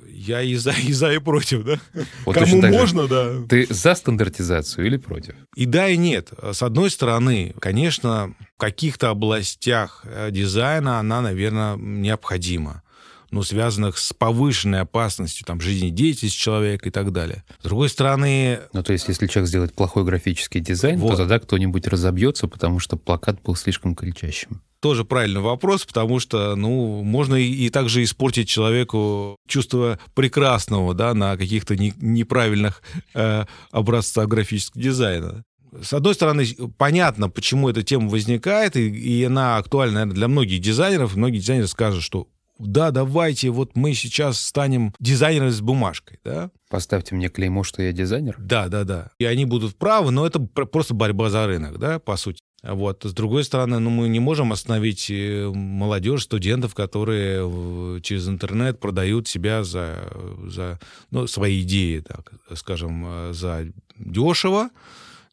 Я 0.06 0.42
и 0.42 0.54
за, 0.56 0.72
и 0.72 0.92
за, 0.92 1.12
и 1.12 1.18
против, 1.18 1.64
да? 1.64 1.78
Вот 2.24 2.34
Кому 2.34 2.60
можно, 2.62 3.02
же. 3.02 3.08
да. 3.08 3.32
Ты 3.48 3.66
за 3.70 3.94
стандартизацию 3.94 4.86
или 4.86 4.96
против? 4.96 5.34
И 5.54 5.66
да, 5.66 5.88
и 5.88 5.96
нет. 5.96 6.32
С 6.52 6.62
одной 6.62 6.90
стороны, 6.90 7.54
конечно, 7.60 8.34
в 8.56 8.60
каких-то 8.60 9.10
областях 9.10 10.04
э, 10.04 10.30
дизайна 10.30 10.98
она, 10.98 11.20
наверное, 11.20 11.76
необходима 11.76 12.82
ну, 13.30 13.42
связанных 13.42 13.98
с 13.98 14.12
повышенной 14.12 14.80
опасностью 14.80 15.46
там, 15.46 15.60
жизнедеятельности 15.60 16.38
человека 16.38 16.88
и 16.88 16.92
так 16.92 17.12
далее. 17.12 17.44
С 17.60 17.64
другой 17.64 17.88
стороны... 17.88 18.60
Ну, 18.72 18.82
то 18.82 18.92
есть, 18.92 19.08
если 19.08 19.26
человек 19.26 19.48
сделает 19.48 19.74
плохой 19.74 20.04
графический 20.04 20.60
дизайн, 20.60 20.98
вот. 20.98 21.12
то 21.12 21.16
тогда 21.18 21.38
кто-нибудь 21.38 21.86
разобьется, 21.86 22.48
потому 22.48 22.78
что 22.78 22.96
плакат 22.96 23.40
был 23.42 23.54
слишком 23.56 23.94
кричащим 23.94 24.62
тоже 24.80 25.04
правильный 25.04 25.40
вопрос, 25.40 25.84
потому 25.84 26.20
что, 26.20 26.54
ну, 26.54 27.02
можно 27.02 27.34
и, 27.34 27.50
и 27.50 27.68
также 27.68 28.02
испортить 28.04 28.48
человеку 28.48 29.36
чувство 29.48 29.98
прекрасного, 30.14 30.94
да, 30.94 31.14
на 31.14 31.36
каких-то 31.36 31.76
не, 31.76 31.92
неправильных 32.00 32.82
э, 33.14 33.44
образцах 33.72 34.28
графического 34.28 34.80
дизайна. 34.80 35.42
С 35.82 35.92
одной 35.92 36.14
стороны, 36.14 36.46
понятно, 36.78 37.28
почему 37.28 37.68
эта 37.68 37.82
тема 37.82 38.08
возникает, 38.08 38.76
и, 38.76 38.88
и 38.88 39.24
она 39.24 39.56
актуальна, 39.58 39.94
наверное, 39.94 40.14
для 40.14 40.28
многих 40.28 40.60
дизайнеров. 40.60 41.16
Многие 41.16 41.38
дизайнеры 41.38 41.68
скажут, 41.68 42.02
что 42.02 42.28
да, 42.58 42.90
давайте, 42.90 43.50
вот 43.50 43.76
мы 43.76 43.94
сейчас 43.94 44.40
станем 44.40 44.92
дизайнером 44.98 45.50
с 45.50 45.60
бумажкой, 45.60 46.18
да? 46.24 46.50
Поставьте 46.68 47.14
мне 47.14 47.28
клеймо, 47.28 47.62
что 47.64 47.82
я 47.82 47.92
дизайнер. 47.92 48.36
Да, 48.38 48.68
да, 48.68 48.84
да. 48.84 49.10
И 49.18 49.24
они 49.24 49.44
будут 49.44 49.76
правы, 49.76 50.10
но 50.10 50.26
это 50.26 50.40
просто 50.40 50.94
борьба 50.94 51.30
за 51.30 51.46
рынок, 51.46 51.78
да, 51.78 51.98
по 51.98 52.16
сути. 52.16 52.40
Вот. 52.62 53.04
С 53.04 53.12
другой 53.12 53.44
стороны, 53.44 53.78
ну, 53.78 53.90
мы 53.90 54.08
не 54.08 54.18
можем 54.18 54.52
остановить 54.52 55.08
э, 55.10 55.48
молодежь, 55.54 56.24
студентов, 56.24 56.74
которые 56.74 58.00
через 58.02 58.28
интернет 58.28 58.80
продают 58.80 59.28
себя 59.28 59.62
за, 59.62 59.96
за 60.46 60.80
ну, 61.12 61.28
свои 61.28 61.62
идеи, 61.62 62.00
так 62.00 62.32
скажем, 62.56 63.04
э, 63.06 63.32
за 63.32 63.68
дешево. 63.96 64.70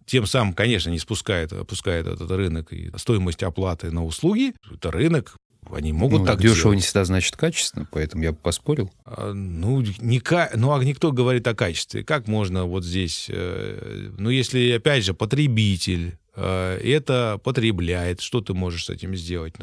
Тем 0.06 0.28
самым, 0.28 0.54
конечно, 0.54 0.92
не 0.92 1.00
спускает, 1.00 1.52
опускает 1.52 2.06
этот 2.06 2.30
рынок 2.30 2.72
и 2.72 2.92
стоимость 2.96 3.42
оплаты 3.42 3.90
на 3.90 4.06
услуги. 4.06 4.54
Это 4.72 4.92
рынок, 4.92 5.36
они 5.74 5.94
могут 5.94 6.22
ну, 6.22 6.26
так 6.26 6.40
дешево 6.40 6.56
делать. 6.56 6.76
не 6.78 6.82
всегда 6.82 7.06
значит 7.06 7.36
качественно, 7.36 7.88
поэтому 7.90 8.24
я 8.24 8.32
бы 8.32 8.38
поспорил. 8.38 8.92
А, 9.06 9.34
ну, 9.34 9.82
не, 9.82 10.22
ну, 10.56 10.74
а 10.74 10.84
никто 10.84 11.12
говорит 11.12 11.48
о 11.48 11.56
качестве. 11.56 12.04
Как 12.04 12.28
можно 12.28 12.66
вот 12.66 12.84
здесь... 12.84 13.28
Э, 13.30 14.10
ну, 14.18 14.30
если, 14.30 14.72
опять 14.72 15.04
же, 15.04 15.14
потребитель 15.14 16.18
э, 16.36 16.80
это 16.84 17.40
потребляет, 17.44 18.22
что 18.22 18.42
ты 18.42 18.54
можешь 18.54 18.86
с 18.86 18.90
этим 18.90 19.16
сделать? 19.16 19.56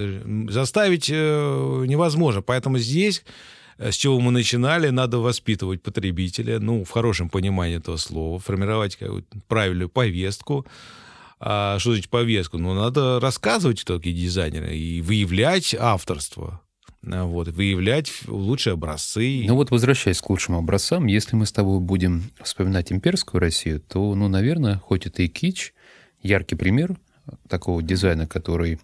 Заставить 0.48 1.08
э, 1.10 1.84
невозможно. 1.86 2.42
Поэтому 2.42 2.78
здесь 2.78 3.24
с 3.78 3.96
чего 3.96 4.20
мы 4.20 4.30
начинали, 4.30 4.90
надо 4.90 5.18
воспитывать 5.18 5.82
потребителя, 5.82 6.58
ну, 6.60 6.84
в 6.84 6.90
хорошем 6.90 7.28
понимании 7.28 7.78
этого 7.78 7.96
слова, 7.96 8.38
формировать 8.38 8.96
какую-то 8.96 9.38
правильную 9.48 9.88
повестку, 9.88 10.66
а, 11.44 11.78
что 11.80 11.92
значит 11.92 12.08
повестку? 12.08 12.56
Ну, 12.56 12.72
надо 12.72 13.18
рассказывать, 13.18 13.82
кто 13.82 13.98
такие 13.98 14.14
дизайнеры, 14.14 14.76
и 14.76 15.00
выявлять 15.00 15.74
авторство. 15.76 16.60
А, 17.04 17.24
вот, 17.24 17.48
выявлять 17.48 18.12
лучшие 18.28 18.74
образцы. 18.74 19.44
Ну 19.48 19.56
вот, 19.56 19.72
возвращаясь 19.72 20.20
к 20.20 20.30
лучшим 20.30 20.54
образцам, 20.54 21.06
если 21.06 21.34
мы 21.34 21.46
с 21.46 21.52
тобой 21.52 21.80
будем 21.80 22.30
вспоминать 22.42 22.92
имперскую 22.92 23.40
Россию, 23.40 23.80
то, 23.80 24.14
ну, 24.14 24.28
наверное, 24.28 24.76
хоть 24.76 25.06
это 25.06 25.22
и 25.22 25.28
кич, 25.28 25.74
яркий 26.22 26.54
пример 26.54 26.96
такого 27.48 27.82
дизайна, 27.82 28.28
который, 28.28 28.78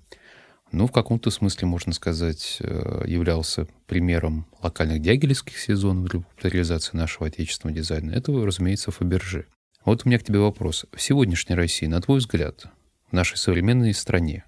ну, 0.73 0.89
в 0.89 0.93
каком-то 0.93 1.31
смысле, 1.31 1.69
можно 1.69 1.93
сказать, 1.93 2.57
э, 2.59 3.05
являлся 3.07 3.69
примером 3.87 4.47
локальных 4.61 5.01
дягилевских 5.01 5.57
сезонов 5.57 6.09
для 6.11 6.21
популяризации 6.21 6.97
нашего 6.97 7.29
отечественного 7.29 7.77
дизайна, 7.77 8.11
это, 8.11 8.33
разумеется, 8.33 8.91
Фаберже. 8.91 9.47
Вот 9.89 10.03
у 10.05 10.09
меня 10.11 10.19
к 10.19 10.23
тебе 10.23 10.39
вопрос. 10.39 10.85
В 10.93 11.01
сегодняшней 11.01 11.55
России, 11.55 11.87
на 11.87 12.03
твой 12.03 12.19
взгляд, 12.19 12.67
в 13.11 13.15
нашей 13.15 13.39
современной 13.39 13.95
стране, 13.95 14.45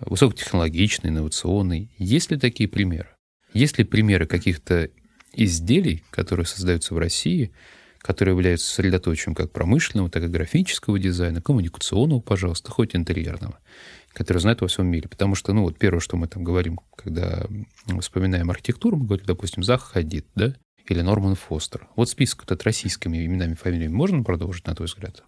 высокотехнологичной, 0.00 1.10
инновационной, 1.10 1.90
есть 1.98 2.30
ли 2.30 2.38
такие 2.38 2.66
примеры? 2.66 3.10
Есть 3.52 3.76
ли 3.76 3.84
примеры 3.84 4.24
каких-то 4.24 4.88
изделий, 5.34 6.02
которые 6.08 6.46
создаются 6.46 6.94
в 6.94 6.98
России, 6.98 7.52
которые 7.98 8.34
являются 8.34 8.70
сосредоточием 8.70 9.34
как 9.34 9.52
промышленного, 9.52 10.08
так 10.08 10.24
и 10.24 10.28
графического 10.28 10.98
дизайна, 10.98 11.42
коммуникационного, 11.42 12.20
пожалуйста, 12.20 12.70
хоть 12.70 12.96
интерьерного, 12.96 13.58
которые 14.14 14.40
знают 14.40 14.62
во 14.62 14.68
всем 14.68 14.86
мире. 14.86 15.10
Потому 15.10 15.34
что, 15.34 15.52
ну, 15.52 15.64
вот 15.64 15.78
первое, 15.78 16.00
что 16.00 16.16
мы 16.16 16.26
там 16.26 16.42
говорим, 16.42 16.80
когда 16.96 17.46
вспоминаем 18.00 18.50
архитектуру, 18.50 18.96
мы 18.96 19.04
говорим, 19.04 19.26
допустим, 19.26 19.62
Зах 19.62 19.82
Хадид, 19.82 20.26
да? 20.34 20.54
Или 20.90 21.00
Норман 21.00 21.34
Фостер. 21.34 21.88
Вот 21.96 22.08
список 22.08 22.44
этот 22.44 22.62
российскими 22.64 23.24
именами, 23.24 23.54
фамилиями 23.54 23.92
можно 23.92 24.22
продолжить, 24.22 24.66
на 24.66 24.74
твой 24.74 24.86
взгляд? 24.86 25.24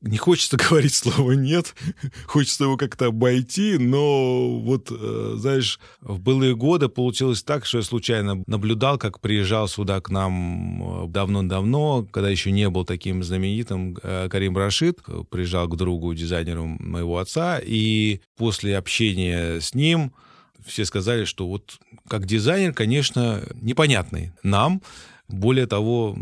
не 0.00 0.16
хочется 0.16 0.56
говорить 0.68 0.94
слово 0.94 1.32
«нет», 1.32 1.74
хочется 2.26 2.64
его 2.64 2.76
как-то 2.76 3.06
обойти, 3.06 3.78
но 3.78 4.58
вот, 4.60 4.90
э, 4.90 5.34
знаешь, 5.36 5.80
в 6.00 6.20
былые 6.20 6.54
годы 6.54 6.88
получилось 6.88 7.42
так, 7.42 7.66
что 7.66 7.78
я 7.78 7.84
случайно 7.84 8.42
наблюдал, 8.46 8.98
как 8.98 9.20
приезжал 9.20 9.68
сюда 9.68 10.00
к 10.00 10.10
нам 10.10 11.04
э, 11.04 11.08
давно-давно, 11.08 12.06
когда 12.10 12.30
еще 12.30 12.50
не 12.50 12.68
был 12.68 12.84
таким 12.84 13.22
знаменитым 13.22 13.96
э, 14.02 14.28
Карим 14.30 14.56
Рашид, 14.56 15.00
приезжал 15.30 15.68
к 15.68 15.76
другу, 15.76 16.14
дизайнеру 16.14 16.66
моего 16.66 17.18
отца, 17.18 17.60
и 17.62 18.20
после 18.36 18.76
общения 18.76 19.60
с 19.60 19.74
ним 19.74 20.12
все 20.64 20.84
сказали, 20.84 21.24
что 21.24 21.48
вот 21.48 21.78
как 22.08 22.26
дизайнер, 22.26 22.72
конечно, 22.72 23.42
непонятный 23.60 24.32
нам, 24.42 24.82
более 25.28 25.66
того, 25.66 26.16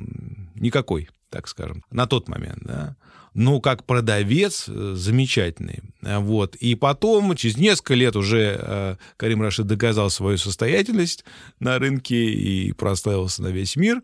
никакой, 0.54 1.08
так 1.30 1.48
скажем, 1.48 1.82
на 1.90 2.06
тот 2.06 2.28
момент, 2.28 2.62
да. 2.62 2.96
Но 3.34 3.60
как 3.60 3.84
продавец 3.84 4.64
э, 4.66 4.94
замечательный. 4.96 5.82
Вот. 6.00 6.56
И 6.56 6.74
потом, 6.74 7.36
через 7.36 7.58
несколько 7.58 7.92
лет 7.92 8.16
уже 8.16 8.58
э, 8.58 8.96
Карим 9.18 9.42
Рашид 9.42 9.66
доказал 9.66 10.08
свою 10.08 10.38
состоятельность 10.38 11.22
на 11.60 11.78
рынке 11.78 12.16
и 12.16 12.72
прославился 12.72 13.42
на 13.42 13.48
весь 13.48 13.76
мир. 13.76 14.00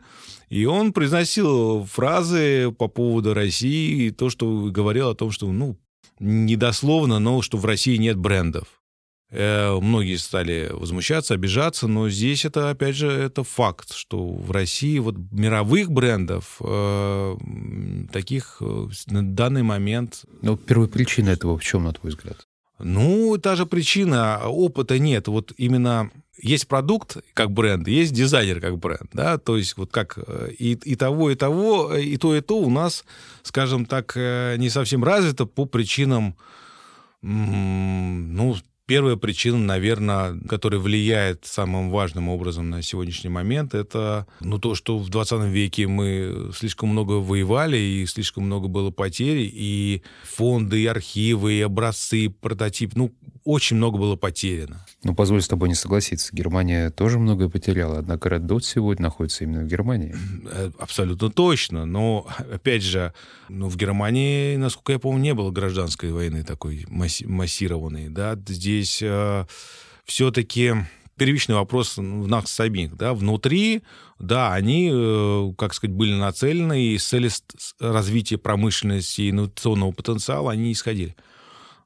И 0.51 0.67
он 0.67 0.93
произносил 0.93 1.87
фразы 1.87 2.73
по 2.73 2.89
поводу 2.89 3.33
России, 3.33 4.11
то, 4.11 4.29
что 4.29 4.71
говорил 4.71 5.09
о 5.09 5.15
том, 5.15 5.31
что, 5.31 5.51
ну, 5.51 5.79
недословно, 6.21 7.19
но 7.19 7.41
что 7.41 7.57
в 7.57 7.65
России 7.65 7.97
нет 7.97 8.19
брендов. 8.19 8.82
Э, 9.35 9.79
многие 9.81 10.17
стали 10.17 10.69
возмущаться, 10.71 11.33
обижаться, 11.33 11.89
но 11.89 12.11
здесь 12.11 12.45
это, 12.45 12.69
опять 12.69 12.95
же, 12.95 13.11
это 13.11 13.45
факт, 13.45 13.95
что 13.95 14.29
в 14.29 14.51
России 14.51 14.99
вот 14.99 15.17
мировых 15.31 15.91
брендов 15.91 16.61
э, 16.61 17.37
таких 18.13 18.59
э, 18.61 18.89
на 19.07 19.23
данный 19.27 19.63
момент... 19.63 20.25
Ну, 20.43 20.59
первопричина 20.59 21.31
этого 21.31 21.57
в 21.57 21.65
чем, 21.65 21.85
на 21.85 21.95
твой 21.95 22.11
взгляд? 22.11 22.47
Ну, 22.79 23.39
та 23.39 23.57
же 23.57 23.65
причина, 23.65 24.39
опыта 24.45 24.99
нет. 24.99 25.29
Вот 25.29 25.53
именно 25.57 26.11
есть 26.37 26.69
продукт 26.69 27.17
как 27.33 27.53
бренд, 27.53 27.89
есть 27.89 28.13
дизайнер 28.13 28.61
как 28.61 28.79
бренд, 28.79 29.09
да, 29.15 29.39
то 29.39 29.57
есть 29.57 29.79
вот 29.79 29.91
как 29.93 30.19
э, 30.19 30.51
и, 30.59 30.73
и 30.73 30.95
того, 30.95 31.31
и 31.31 31.37
того, 31.37 31.97
и 31.97 32.19
то, 32.19 32.37
и 32.37 32.43
то 32.43 32.59
у 32.59 32.69
нас, 32.69 33.07
скажем 33.45 33.87
так, 33.87 34.15
не 34.15 34.69
совсем 34.69 35.03
развито 35.03 35.47
по 35.47 35.65
причинам, 35.65 36.37
ну, 37.23 38.57
Первая 38.93 39.17
причина, 39.17 39.57
наверное, 39.57 40.39
которая 40.47 40.79
влияет 40.79 41.47
самым 41.47 41.89
важным 41.89 42.29
образом 42.29 42.69
на 42.69 42.83
сегодняшний 42.83 43.31
момент, 43.31 43.73
это 43.73 44.27
ну, 44.41 44.59
то, 44.59 44.75
что 44.75 44.99
в 44.99 45.09
20 45.09 45.45
веке 45.45 45.87
мы 45.87 46.51
слишком 46.55 46.91
много 46.91 47.13
воевали, 47.13 47.79
и 47.79 48.05
слишком 48.05 48.45
много 48.45 48.69
было 48.69 48.91
потерь, 48.91 49.51
и 49.51 50.03
фонды, 50.25 50.83
и 50.83 50.87
архивы, 50.87 51.55
и 51.55 51.63
образцы, 51.63 52.27
и 52.27 52.29
прототип, 52.29 52.95
ну, 52.95 53.15
очень 53.45 53.77
много 53.77 53.99
было 53.99 54.17
потеряно. 54.17 54.85
Ну, 55.03 55.15
позволь 55.15 55.43
с 55.43 55.49
тобой 55.49 55.69
не 55.69 55.75
согласиться. 55.75 56.31
Германия 56.33 56.91
тоже 56.91 57.19
многое 57.19 57.49
потеряла, 57.49 57.99
однако 57.99 58.29
Red 58.29 58.47
Dot 58.47 58.61
сегодня 58.61 59.05
находится 59.05 59.45
именно 59.45 59.63
в 59.63 59.67
Германии. 59.67 60.15
Э, 60.51 60.71
абсолютно 60.79 61.31
точно. 61.31 61.85
Но, 61.85 62.27
опять 62.53 62.83
же, 62.83 63.13
ну, 63.49 63.69
в 63.69 63.77
Германии, 63.77 64.57
насколько 64.57 64.93
я 64.93 64.99
помню, 64.99 65.23
не 65.23 65.35
было 65.35 65.51
гражданской 65.51 66.13
войны 66.13 66.45
такой 66.45 66.85
масси- 66.89 67.27
массированной. 67.27 68.09
Да? 68.11 68.39
Здесь 68.47 69.01
э, 69.03 69.47
все-таки 70.05 70.75
первичный 71.17 71.55
вопрос 71.57 71.97
в 71.97 72.29
нас 72.29 72.51
самих. 72.51 72.97
Да? 72.97 73.15
Внутри, 73.15 73.83
да, 74.19 74.53
они, 74.53 74.91
э, 74.93 75.53
как 75.59 75.75
сказать, 75.75 75.95
были 75.97 76.15
нацелены, 76.15 76.81
и 76.81 76.99
с 76.99 77.07
целью 77.07 77.31
развития 77.81 78.39
промышленности 78.39 79.23
и 79.23 79.31
инновационного 79.31 79.93
потенциала 79.93 80.53
они 80.53 80.73
исходили. 80.73 81.17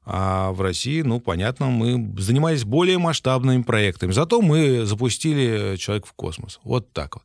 А 0.09 0.53
в 0.53 0.61
России, 0.61 1.01
ну, 1.01 1.19
понятно, 1.19 1.65
мы 1.67 2.15
занимались 2.17 2.63
более 2.63 2.97
масштабными 2.97 3.61
проектами. 3.61 4.13
Зато 4.13 4.41
мы 4.41 4.85
запустили 4.85 5.75
«Человек 5.75 6.05
в 6.05 6.13
космос». 6.13 6.61
Вот 6.63 6.93
так 6.93 7.15
вот. 7.15 7.23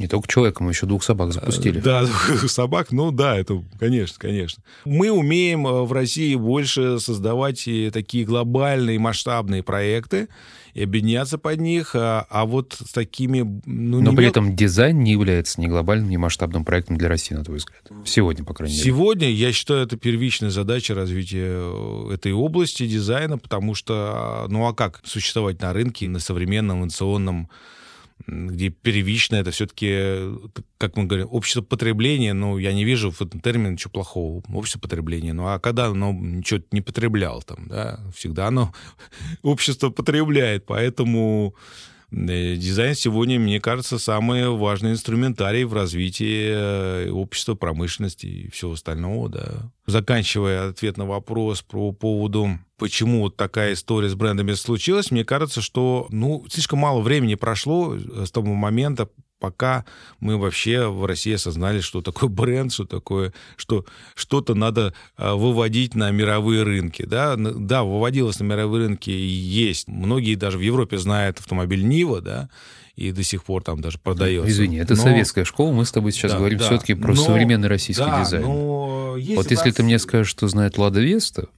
Не 0.00 0.08
только 0.08 0.26
человека, 0.28 0.62
мы 0.62 0.70
еще 0.70 0.86
двух 0.86 1.04
собак 1.04 1.32
запустили. 1.34 1.78
Э, 1.78 1.82
да, 1.82 2.02
двух 2.28 2.50
собак, 2.50 2.90
ну 2.90 3.10
да, 3.10 3.36
это, 3.36 3.62
конечно, 3.78 4.16
конечно. 4.18 4.62
Мы 4.86 5.10
умеем 5.10 5.66
э, 5.66 5.82
в 5.82 5.92
России 5.92 6.34
больше 6.36 6.98
создавать 7.00 7.68
такие 7.92 8.24
глобальные 8.24 8.98
масштабные 8.98 9.62
проекты 9.62 10.28
и 10.72 10.84
объединяться 10.84 11.36
под 11.36 11.60
них, 11.60 11.94
а, 11.94 12.26
а 12.30 12.46
вот 12.46 12.78
с 12.82 12.92
такими... 12.92 13.40
Ну, 13.66 14.00
Но 14.00 14.12
при 14.12 14.22
мел... 14.22 14.30
этом 14.30 14.56
дизайн 14.56 15.00
не 15.00 15.12
является 15.12 15.60
ни 15.60 15.66
глобальным, 15.66 16.08
ни 16.08 16.16
масштабным 16.16 16.64
проектом 16.64 16.96
для 16.96 17.08
России, 17.08 17.34
на 17.34 17.44
твой 17.44 17.58
взгляд. 17.58 17.82
Сегодня, 18.06 18.42
по 18.44 18.54
крайней 18.54 18.74
мере. 18.74 18.84
Сегодня, 18.84 19.30
я 19.30 19.52
считаю, 19.52 19.84
это 19.84 19.98
первичная 19.98 20.50
задача 20.50 20.94
развития 20.94 21.58
э, 21.58 22.14
этой 22.14 22.32
области 22.32 22.86
дизайна, 22.86 23.36
потому 23.36 23.74
что, 23.74 24.46
ну 24.48 24.66
а 24.66 24.72
как 24.72 25.02
существовать 25.04 25.60
на 25.60 25.74
рынке, 25.74 26.08
на 26.08 26.20
современном 26.20 26.78
инновационном 26.78 27.50
где 28.26 28.70
первично 28.70 29.36
это 29.36 29.50
все-таки, 29.50 30.38
как 30.78 30.96
мы 30.96 31.04
говорим, 31.04 31.28
общество 31.30 31.62
потребления, 31.62 32.32
ну, 32.32 32.58
я 32.58 32.72
не 32.72 32.84
вижу 32.84 33.10
в 33.10 33.20
этом 33.20 33.40
термине 33.40 33.72
ничего 33.72 33.90
плохого, 33.90 34.42
общество 34.52 34.80
потребления. 34.80 35.32
Ну, 35.32 35.46
а 35.46 35.58
когда 35.58 35.86
оно 35.86 36.12
ничего 36.12 36.60
не 36.70 36.80
потреблял 36.80 37.42
там, 37.42 37.68
да, 37.68 38.00
всегда 38.14 38.48
оно 38.48 38.72
общество 39.42 39.90
потребляет, 39.90 40.66
поэтому 40.66 41.54
Э, 41.54 41.89
дизайн 42.10 42.94
сегодня, 42.94 43.38
мне 43.38 43.60
кажется, 43.60 43.98
самый 43.98 44.48
важный 44.48 44.92
инструментарий 44.92 45.64
в 45.64 45.74
развитии 45.74 46.50
э, 46.50 47.10
общества, 47.10 47.54
промышленности 47.54 48.26
и 48.26 48.50
всего 48.50 48.72
остального, 48.72 49.28
да. 49.28 49.72
Заканчивая 49.86 50.70
ответ 50.70 50.96
на 50.96 51.06
вопрос 51.06 51.62
по 51.62 51.92
поводу, 51.92 52.58
почему 52.78 53.20
вот 53.20 53.36
такая 53.36 53.74
история 53.74 54.08
с 54.08 54.14
брендами 54.14 54.52
случилась, 54.52 55.10
мне 55.10 55.24
кажется, 55.24 55.60
что, 55.60 56.06
ну, 56.10 56.44
слишком 56.50 56.80
мало 56.80 57.00
времени 57.00 57.36
прошло 57.36 57.96
с 57.96 58.30
того 58.30 58.54
момента, 58.54 59.08
пока 59.40 59.84
мы 60.20 60.36
вообще 60.36 60.86
в 60.86 61.04
России 61.06 61.34
осознали, 61.34 61.80
что 61.80 62.02
такое 62.02 62.28
бренд, 62.30 62.72
что 62.72 62.84
такое, 62.84 63.32
что 63.56 63.84
что-то 64.14 64.54
надо 64.54 64.94
а, 65.16 65.34
выводить 65.34 65.94
на 65.94 66.10
мировые 66.10 66.62
рынки. 66.62 67.04
Да, 67.04 67.34
да 67.36 67.82
выводилось 67.82 68.38
на 68.38 68.44
мировые 68.44 68.86
рынки 68.86 69.10
и 69.10 69.26
есть. 69.26 69.88
Многие 69.88 70.36
даже 70.36 70.58
в 70.58 70.60
Европе 70.60 70.98
знают 70.98 71.40
автомобиль 71.40 71.84
Нива, 71.84 72.20
да, 72.20 72.50
и 72.94 73.12
до 73.12 73.22
сих 73.22 73.44
пор 73.44 73.62
там 73.62 73.80
даже 73.80 73.98
продается. 73.98 74.50
Извини, 74.50 74.76
это 74.76 74.94
но... 74.94 75.02
советская 75.02 75.44
школа, 75.44 75.72
мы 75.72 75.84
с 75.84 75.92
тобой 75.92 76.12
сейчас 76.12 76.32
да, 76.32 76.38
говорим 76.38 76.58
да, 76.58 76.66
все-таки 76.66 76.94
про 76.94 77.14
но... 77.14 77.22
современный 77.22 77.68
российский 77.68 78.04
да, 78.04 78.22
дизайн. 78.22 78.44
Но... 78.44 79.16
Если 79.16 79.34
вот 79.34 79.50
если 79.50 79.70
ты 79.70 79.82
мне 79.82 79.98
скажешь, 79.98 80.30
что 80.30 80.46
знает 80.48 80.78
Лада 80.78 81.00
Веста, 81.00 81.48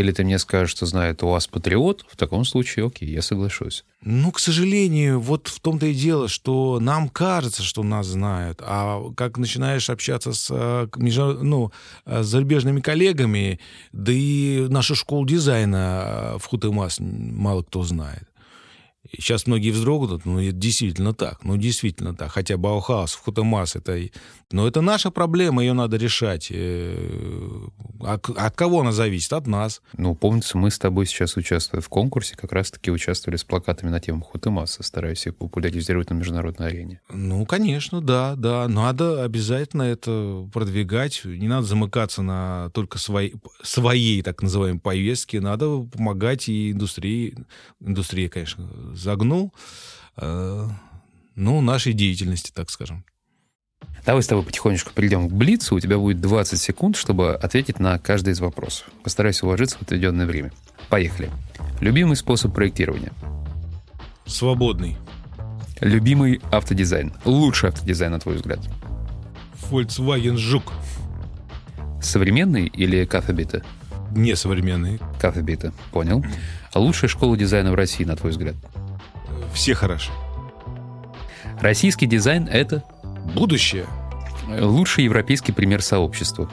или 0.00 0.12
ты 0.12 0.24
мне 0.24 0.38
скажешь, 0.38 0.70
что 0.70 0.86
знает 0.86 1.22
у 1.22 1.28
вас 1.28 1.46
Патриот, 1.46 2.04
в 2.08 2.16
таком 2.16 2.44
случае, 2.44 2.86
окей, 2.86 3.08
я 3.08 3.22
соглашусь. 3.22 3.84
Ну, 4.02 4.30
к 4.30 4.38
сожалению, 4.38 5.20
вот 5.20 5.48
в 5.48 5.58
том-то 5.60 5.86
и 5.86 5.94
дело, 5.94 6.28
что 6.28 6.78
нам 6.80 7.08
кажется, 7.08 7.62
что 7.62 7.82
нас 7.82 8.06
знают, 8.06 8.60
а 8.62 9.10
как 9.16 9.38
начинаешь 9.38 9.88
общаться 9.88 10.32
с, 10.32 10.48
э, 10.50 10.88
ну, 10.96 11.72
э, 12.04 12.22
с 12.22 12.26
зарубежными 12.26 12.80
коллегами, 12.80 13.58
да 13.92 14.12
и 14.12 14.66
нашу 14.68 14.94
школу 14.94 15.26
дизайна 15.26 16.02
э, 16.04 16.38
ВХУТЕМАС 16.38 16.98
мало 17.00 17.62
кто 17.62 17.82
знает. 17.82 18.28
Сейчас 19.12 19.46
многие 19.46 19.70
вздрогнут, 19.70 20.24
но 20.24 20.42
это 20.42 20.52
действительно 20.52 21.14
так. 21.14 21.44
Ну, 21.44 21.56
действительно 21.56 22.14
так. 22.14 22.30
Хотя 22.30 22.56
Баухаус, 22.56 23.14
ВХУТЕМАС, 23.14 23.76
это... 23.76 23.98
Но 24.52 24.66
это 24.66 24.80
наша 24.80 25.10
проблема, 25.10 25.62
ее 25.62 25.72
надо 25.72 25.96
решать. 25.96 26.48
Э, 26.50 27.66
от, 28.00 28.28
от 28.30 28.54
кого 28.54 28.80
она 28.80 28.92
зависит? 28.92 29.32
От 29.32 29.46
нас. 29.46 29.82
Ну, 29.96 30.14
помнится, 30.14 30.56
мы 30.56 30.70
с 30.70 30.78
тобой 30.78 31.06
сейчас 31.06 31.36
участвуя 31.36 31.80
в 31.80 31.88
конкурсе, 31.88 32.36
как 32.36 32.52
раз-таки 32.52 32.90
участвовали 32.90 33.36
с 33.36 33.44
плакатами 33.44 33.90
на 33.90 33.98
тему 33.98 34.22
Хутемаса, 34.22 34.82
стараясь 34.82 35.26
их 35.26 35.36
популяризировать 35.36 36.10
на 36.10 36.14
международной 36.14 36.68
арене. 36.68 37.00
Ну, 37.10 37.44
конечно, 37.44 38.00
да, 38.00 38.36
да. 38.36 38.68
Надо 38.68 39.24
обязательно 39.24 39.82
это 39.82 40.48
продвигать. 40.52 41.22
Не 41.24 41.48
надо 41.48 41.66
замыкаться 41.66 42.22
на 42.22 42.70
только 42.72 42.98
своей, 42.98 43.34
своей 43.62 44.22
так 44.22 44.42
называемой 44.42 44.80
повестке. 44.80 45.40
Надо 45.40 45.80
помогать 45.80 46.48
и 46.48 46.72
индустрии. 46.72 47.36
Индустрии, 47.80 48.28
конечно, 48.28 48.68
загнул, 48.96 49.52
э, 50.16 50.68
ну, 51.34 51.60
нашей 51.60 51.92
деятельности, 51.92 52.50
так 52.54 52.70
скажем. 52.70 53.04
Давай 54.04 54.22
с 54.22 54.26
тобой 54.26 54.44
потихонечку 54.44 54.92
перейдем 54.94 55.28
к 55.28 55.32
Блицу. 55.32 55.74
У 55.74 55.80
тебя 55.80 55.98
будет 55.98 56.20
20 56.20 56.60
секунд, 56.60 56.96
чтобы 56.96 57.34
ответить 57.34 57.80
на 57.80 57.98
каждый 57.98 58.32
из 58.32 58.40
вопросов. 58.40 58.88
Постарайся 59.02 59.46
уложиться 59.46 59.78
в 59.78 59.82
отведенное 59.82 60.26
время. 60.26 60.52
Поехали. 60.88 61.30
Любимый 61.80 62.16
способ 62.16 62.54
проектирования? 62.54 63.12
Свободный. 64.24 64.96
Любимый 65.80 66.40
автодизайн? 66.50 67.12
Лучший 67.24 67.70
автодизайн, 67.70 68.12
на 68.12 68.20
твой 68.20 68.36
взгляд? 68.36 68.60
Volkswagen 69.70 70.36
Жук. 70.36 70.72
Современный 72.00 72.66
или 72.66 73.04
кафебита? 73.04 73.62
Не 74.12 74.36
современный. 74.36 75.00
Кафебита, 75.20 75.72
понял. 75.90 76.24
А 76.72 76.78
лучшая 76.78 77.08
школа 77.08 77.36
дизайна 77.36 77.72
в 77.72 77.74
России, 77.74 78.04
на 78.04 78.16
твой 78.16 78.30
взгляд? 78.30 78.54
Все 79.56 79.74
хороши. 79.74 80.10
Российский 81.60 82.06
дизайн— 82.06 82.46
это? 82.52 82.84
Будущее. 83.34 83.86
Лучший 84.60 85.04
европейский 85.04 85.52
пример 85.52 85.82
сообщества. 85.82 86.50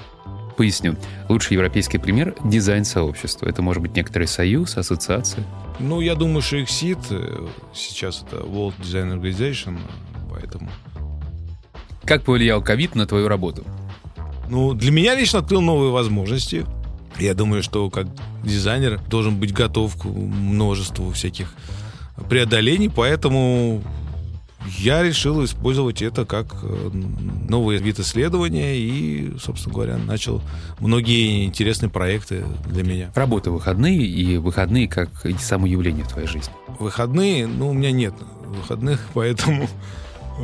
Поясню. 0.57 0.95
Лучший 1.29 1.53
европейский 1.53 1.97
пример— 1.97 2.35
дизайн 2.45 2.85
сообщества. 2.85 3.47
Это 3.47 3.61
может 3.61 3.83
быть 3.83 3.95
некоторый 3.95 4.27
союз, 4.27 4.77
ассоциация. 4.77 5.43
Ну, 5.79 5.99
я 5.99 6.15
думаю, 6.15 6.41
что 6.41 6.57
их 6.57 6.69
СИД 6.69 6.99
э, 7.09 7.47
сейчас 7.73 8.23
это 8.25 8.37
World 8.37 8.75
Design 8.79 9.19
Organization, 9.19 9.77
поэтому... 10.31 10.69
Как 12.05 12.23
повлиял 12.23 12.61
ковид 12.61 12.95
на 12.95 13.05
твою 13.05 13.27
работу? 13.27 13.63
Ну, 14.49 14.73
для 14.73 14.91
меня 14.91 15.15
лично 15.15 15.39
открыл 15.39 15.61
новые 15.61 15.91
возможности. 15.91 16.65
Я 17.19 17.33
думаю, 17.33 17.63
что 17.63 17.89
как 17.89 18.07
дизайнер 18.43 18.99
должен 19.09 19.39
быть 19.39 19.53
готов 19.53 19.95
к 19.97 20.05
множеству 20.05 21.11
всяких 21.11 21.53
преодолений, 22.30 22.89
поэтому 22.89 23.84
я 24.78 25.04
решил 25.04 25.43
использовать 25.43 26.02
это 26.02 26.26
как 26.26 26.56
э, 26.63 26.89
новый 27.49 27.78
вид 27.78 27.99
исследования 27.99 28.78
и, 28.78 29.38
собственно 29.38 29.73
говоря, 29.73 29.97
начал 29.97 30.41
многие 30.80 31.45
интересные 31.45 31.89
проекты 31.89 32.45
для 32.67 32.84
меня. 32.84 33.12
Работа 33.15 33.52
выходные 33.52 33.97
и 33.97 34.38
выходные 34.38 34.88
как 34.88 35.10
само 35.39 35.67
явление 35.67 36.06
в 36.06 36.10
твоей 36.10 36.28
жизни? 36.28 36.54
Выходные, 36.80 37.47
ну, 37.47 37.69
у 37.69 37.73
меня 37.73 37.91
нет 37.91 38.13
выходных, 38.45 39.02
поэтому 39.13 39.63
э, 40.39 40.43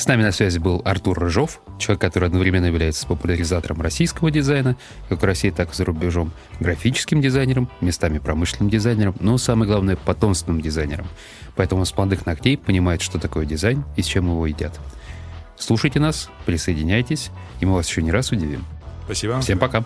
с 0.00 0.06
нами 0.06 0.22
на 0.22 0.32
связи 0.32 0.58
был 0.58 0.80
Артур 0.84 1.18
Рыжов, 1.18 1.60
человек, 1.78 2.00
который 2.00 2.28
одновременно 2.28 2.66
является 2.66 3.06
популяризатором 3.06 3.82
российского 3.82 4.30
дизайна, 4.30 4.76
как 5.08 5.20
в 5.20 5.24
России, 5.24 5.50
так 5.50 5.72
и 5.72 5.74
за 5.74 5.84
рубежом, 5.84 6.32
графическим 6.58 7.20
дизайнером, 7.20 7.68
местами 7.80 8.18
промышленным 8.18 8.70
дизайнером, 8.70 9.14
но 9.20 9.36
самое 9.36 9.70
главное, 9.70 9.96
потомственным 9.96 10.60
дизайнером. 10.60 11.06
Поэтому 11.54 11.84
с 11.84 11.94
молодых 11.96 12.24
ногтей 12.24 12.56
понимает, 12.56 13.02
что 13.02 13.18
такое 13.18 13.44
дизайн 13.44 13.84
и 13.96 14.02
с 14.02 14.06
чем 14.06 14.26
его 14.26 14.46
едят. 14.46 14.80
Слушайте 15.58 16.00
нас, 16.00 16.30
присоединяйтесь, 16.46 17.30
и 17.60 17.66
мы 17.66 17.74
вас 17.74 17.88
еще 17.88 18.02
не 18.02 18.10
раз 18.10 18.32
удивим. 18.32 18.64
Спасибо. 19.04 19.40
Всем 19.40 19.58
пока. 19.58 19.84